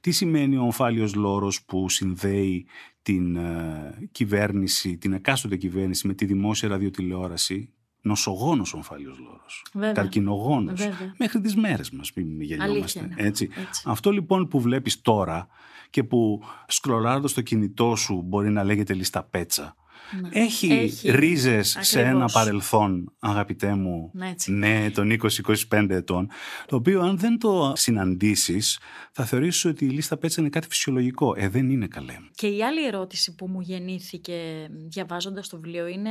[0.00, 2.66] Τι σημαίνει ο ομφάλιος λόρος που συνδέει
[3.02, 7.72] την ε, κυβέρνηση, την εκάστοτε κυβέρνηση με τη δημόσια ραδιοτηλεόραση,
[8.02, 9.92] νοσογόνος ο ομφάλιος λόρος, Βέβαια.
[9.92, 11.14] καρκινογόνος, Βέβαια.
[11.18, 12.78] μέχρι τις μέρες μας, μην γελιόμαστε.
[12.78, 13.14] Αλήθεια είναι.
[13.16, 13.48] Έτσι.
[13.68, 13.82] Έτσι.
[13.86, 15.48] Αυτό λοιπόν που βλέπεις τώρα
[15.90, 19.76] και που σκρολάροντας το κινητό σου μπορεί να λέγεται λίστα πέτσα,
[20.20, 20.28] Ναι.
[20.32, 21.10] έχει, Έχει.
[21.10, 22.32] ρίζες σε ένα Ακριβώς.
[22.32, 24.52] παρελθόν, αγαπητέ μου, Ναι, έτσι.
[24.52, 26.28] ναι, των 20-25 ετών,
[26.66, 28.78] το οποίο αν δεν το συναντήσεις
[29.12, 31.34] θα θεωρήσεις ότι η λίστα πέτσα είναι κάτι φυσιολογικό.
[31.36, 32.14] Ε, δεν είναι καλέ.
[32.34, 36.10] Και η άλλη ερώτηση που μου γεννήθηκε διαβάζοντας το βιβλίο είναι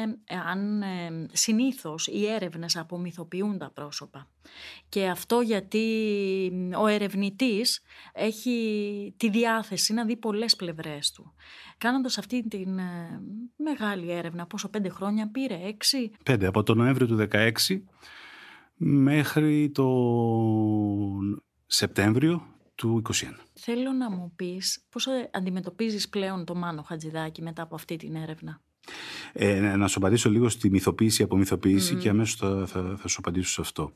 [0.52, 0.88] αν ε,
[1.32, 4.28] συνήθως οι έρευνες απομυθοποιούν τα πρόσωπα.
[4.90, 5.86] Και αυτό γιατί
[6.82, 7.82] ο ερευνητής
[8.14, 11.34] έχει τη διάθεση να δει πολλές πλευρές του.
[11.78, 13.22] Κάνοντας αυτή την ε,
[13.56, 17.52] μεγάλη έρευνα, πόσο πέντε χρόνια πήρε, έξι, Πέντε, από τον Νοέμβριο του 16
[18.78, 19.88] μέχρι το
[21.66, 23.12] Σεπτέμβριο του 21.
[23.54, 28.16] θέλω να μου πεις πώς ε, αντιμετωπίζεις πλέον το Μάνο Χατζηδάκη μετά από αυτή την
[28.16, 28.62] έρευνα.
[29.34, 32.00] Ε, να- να σου απαντήσω λίγο στη μυθοποίηση, απομυθοποίηση Μμμ.
[32.00, 33.92] και αμέσως θα, θα, θα σου απαντήσω σε αυτό.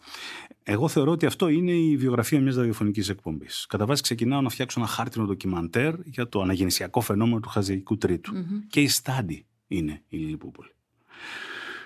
[0.64, 3.66] Εγώ θεωρώ ότι αυτό είναι η βιογραφία μιας ραδιοφωνικής εκπομπής.
[3.70, 8.34] Κατά βάση ξεκινάω να φτιάξω ένα χάρτινο ντοκιμαντέρ για το αναγεννησιακό φαινόμενο του χαζιακού τρίτου.
[8.36, 8.60] Μμμ.
[8.68, 10.70] Και η στάντη είναι η Λιλιπούπολη.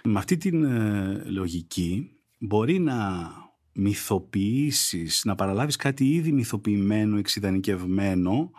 [0.03, 3.29] Με αυτή την ε, λογική μπορεί να
[3.73, 8.51] μυθοποιήσεις, να παραλάβεις κάτι ήδη μυθοποιημένο, εξειδανικευμένο,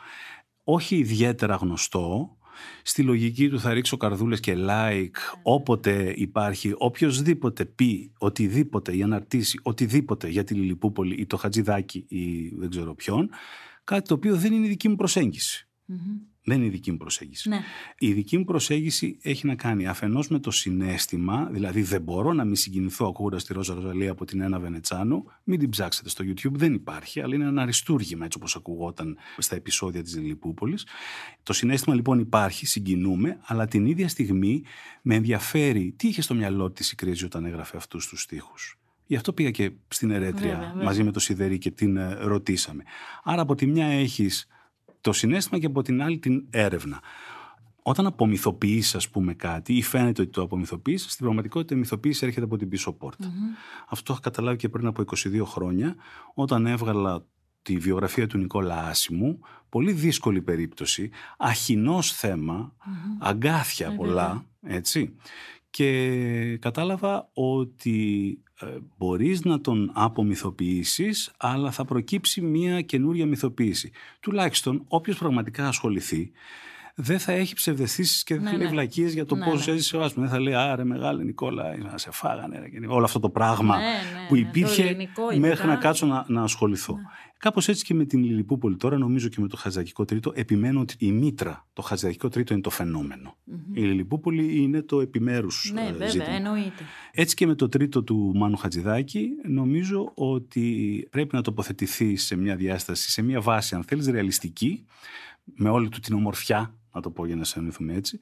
[0.65, 2.37] όχι ιδιαίτερα γνωστό,
[2.83, 9.61] στη λογική του θα ρίξω καρδούλες και like όποτε υπάρχει οποιοδήποτε πει οτιδήποτε ή αναρτήσει
[9.63, 13.31] οτιδήποτε για τη Λιλιπούπολη ή το Χατζηδάκι ή δεν ξέρω ποιον,
[13.85, 15.69] κάτι το οποίο δεν είναι η δική μου προσέγγιση.
[15.85, 15.99] Μμμ.
[16.51, 17.49] Δεν είναι η δική μου προσέγγιση.
[17.49, 17.61] Ναι.
[17.99, 22.45] Η δική μου προσέγγιση έχει να κάνει αφενός με το συνέστημα, δηλαδή δεν μπορώ να
[22.45, 26.53] μην συγκινηθώ ακούγοντας τη Ρόζα Ροζαλία από την Ένα Βενετσάνου, μην την ψάξετε στο YouTube,
[26.53, 30.87] δεν υπάρχει, αλλά είναι ένα αριστούργημα έτσι όπως ακουγόταν στα επεισόδια της Λιλιπούπολης.
[31.43, 34.63] Το συνέστημα λοιπόν υπάρχει, συγκινούμε, αλλά την ίδια στιγμή
[35.03, 38.79] με ενδιαφέρει τι είχε στο μυαλό της η Κρίζη όταν έγραφε αυτούς τους στίχους.
[39.07, 40.85] Γι' αυτό πήγα και στην Ερέτρια Βέβαια, βέβαια.
[40.85, 42.83] μαζί με το Σιδερή και την ε, ρωτήσαμε.
[43.23, 44.47] Άρα από τη μια έχεις
[45.01, 47.01] το συνέστημα και από την άλλη την έρευνα.
[47.83, 52.45] Όταν απομυθοποιείς ας πούμε κάτι ή φαίνεται ότι το απομυθοποιείς, στην πραγματικότητα η μυθοποίηση έρχεται
[52.45, 53.27] από την πίσω πόρτα.
[53.27, 53.55] Μμμ.
[53.89, 55.97] Αυτό το είχα καταλάβει και πριν από 22 χρόνια
[56.35, 57.25] όταν έβγαλα
[57.63, 63.17] τη βιογραφία του Νικόλα Άσιμου, πολύ δύσκολη περίπτωση, αχινός θέμα, Μμμ.
[63.21, 65.15] αγκάθια Ε, πολλά, έτσι.
[65.71, 68.50] Και κατάλαβα ότι ε,
[68.99, 73.91] μπορείς να τον απομυθοποιήσεις, αλλά θα προκύψει μια καινούρια μυθοποίηση.
[74.21, 76.31] Τουλάχιστον όποιος πραγματικά ασχοληθεί,
[76.95, 78.73] δεν θα έχει ψευδεστήσεις και δεν Ναι, θα λέει ναι.
[78.73, 79.73] βλακίες για το Ναι, πώς ναι.
[79.73, 80.23] έζησε ο Άσμου.
[80.23, 82.59] Δεν θα λέει «Άρε μεγάλε Νικόλα, να σε φάγανε».
[82.59, 85.67] ρε», και Όλο αυτό το πράγμα Ναι, ναι, που ναι, το υπήρχε ελληνικό μέχρι ειδικά.
[85.67, 86.99] να κάτσω να, να ασχοληθώ.
[87.43, 87.51] Ναι.
[87.51, 90.95] Κάπως έτσι και με την Λιλιπούπολη τώρα, νομίζω και με το Χαζακικό Τρίτο, επιμένω ότι
[90.99, 93.37] η μήτρα, το Χαζακικό Τρίτο είναι το φαινόμενο.
[93.45, 93.75] Μμμ.
[93.75, 96.31] Η Λιλιπούπολη είναι το επιμέρους Ναι, ε, βέβαια, ζήτημα.
[96.31, 96.85] εννοείται.
[97.13, 102.57] Έτσι και με το τρίτο του Μάνου Χατζηδάκη, νομίζω ότι πρέπει να τοποθετηθεί σε μια
[102.57, 104.85] διάσταση, σε μια βάση, αν θέλεις, ρεαλιστική,
[105.45, 108.19] με όλη του την ομορφιά, να το πω για να σε εννοηθούμε έτσι.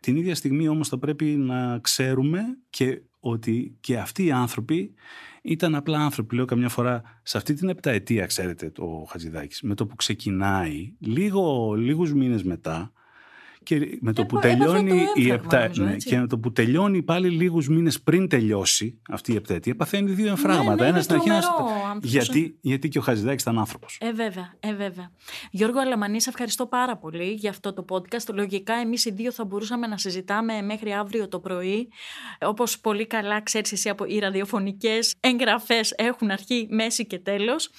[0.00, 4.94] Την ίδια στιγμή όμως θα πρέπει να ξέρουμε και ότι και αυτοί οι άνθρωποι
[5.42, 6.34] ήταν απλά άνθρωποι.
[6.34, 11.74] Λέω καμιά φορά, σε αυτή την επταετία, ξέρετε, το Χατζηδάκης, με το που ξεκινάει, λίγο,
[11.74, 12.92] λίγους μήνες μετά,
[13.62, 15.60] Και με το Ε, που έπαθε τελειώνει το η έμφραγμα, επτά...
[15.62, 16.08] νομίζω, ναι, έτσι.
[16.08, 20.28] και με το που τελειώνει πάλι λίγους μήνες πριν τελειώσει αυτή η επτέτεια, παθαίνει δύο
[20.28, 20.82] εμφράγματα.
[20.82, 21.84] ναι, Ένας είναι στην αρχή, ένας στο τρομερό τέλος.
[21.84, 22.10] ο άνθρωπος.
[22.10, 23.98] γιατί, γιατί και ο Χατζηδάκης ήταν άνθρωπος.
[24.00, 25.10] Ε, βέβαια, ε, βέβαια.
[25.50, 28.34] Γιώργο Αλαμανή, σε ευχαριστώ πάρα πολύ για αυτό το podcast.
[28.34, 31.88] Λογικά, εμείς οι δύο θα μπορούσαμε να συζητάμε μέχρι αύριο το πρωί.
[32.40, 37.70] Όπως πολύ καλά ξέρεις εσύ, από οι ραδιοφωνικές εγγραφές έχουν αρχή, μέση και τέλος.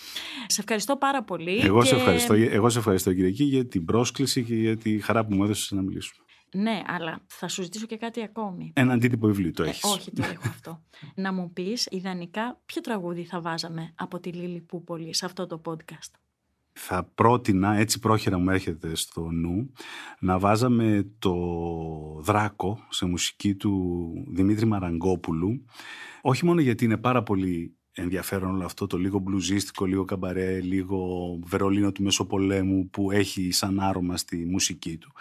[0.47, 1.59] Σε ευχαριστώ πάρα πολύ.
[1.63, 1.87] Εγώ, και...
[1.87, 5.43] σε ευχαριστώ, εγώ σε ευχαριστώ Κυριακή για την πρόσκληση και για τη χαρά που μου
[5.43, 6.25] έδωσες να μιλήσουμε.
[6.55, 8.71] Ναι, αλλά θα σου ζητήσω και κάτι ακόμη.
[8.75, 9.83] Ένα αντίτυπο βιβλίου το Ε, έχεις.
[9.83, 10.83] όχι, το έχω αυτό.
[11.15, 15.61] να μου πεις, ιδανικά, ποιο τραγούδι θα βάζαμε από τη Λίλη Πούπολη σε αυτό το
[15.65, 16.11] podcast.
[16.73, 19.71] θα πρότεινα, έτσι πρόχειρα μου έρχεται στο νου,
[20.19, 21.35] να βάζαμε το
[22.21, 25.65] Δράκο σε μουσική του Δημήτρη Μαραγκόπουλου.
[26.21, 31.39] Όχι μόνο γιατί είναι πάρα πολύ ενδιαφέρον όλο αυτό το λίγο μπλουζίστικο, λίγο καμπαρέ, λίγο
[31.43, 35.11] Βερολίνο του Μεσοπολέμου που έχει σαν άρωμα στη μουσική του.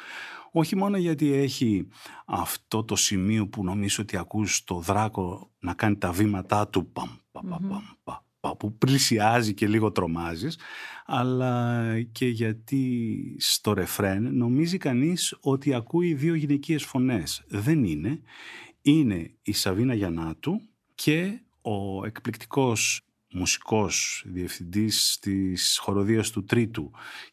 [0.52, 1.88] Όχι μόνο γιατί έχει
[2.26, 7.08] αυτό το σημείο που νομίζω ότι ακούς το Δράκο να κάνει τα βήματά του παμ,
[7.32, 10.58] παμ, παμ, παμ, παμ, παμ, που πλησιάζει και λίγο τρομάζεις,
[11.06, 17.44] αλλά και γιατί στο ρεφρέν νομίζει κανείς ότι ακούει δύο γυναικείες φωνές.
[17.48, 18.20] Δεν είναι.
[18.82, 20.60] Είναι η Σαβίνα Γιαννάτου
[20.94, 23.00] και ο εκπληκτικός
[23.34, 26.90] μουσικός διευθυντής της χοροδίας του Τρίτου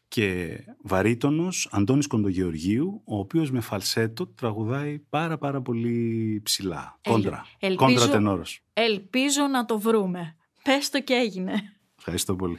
[0.08, 6.98] και βαρύτονος Αντώνης Κοντογεωργίου, ο οποίος με φαλσέτο τραγουδάει πάρα πάρα πολύ ψηλά.
[7.00, 7.46] Ελ- Κόντρα.
[7.58, 8.60] ελπίζω- Κόντρα τενόρος.
[8.72, 10.36] Ελπίζω να το βρούμε.
[10.62, 11.52] Πες το και έγινε.
[11.98, 12.58] Ευχαριστώ πολύ.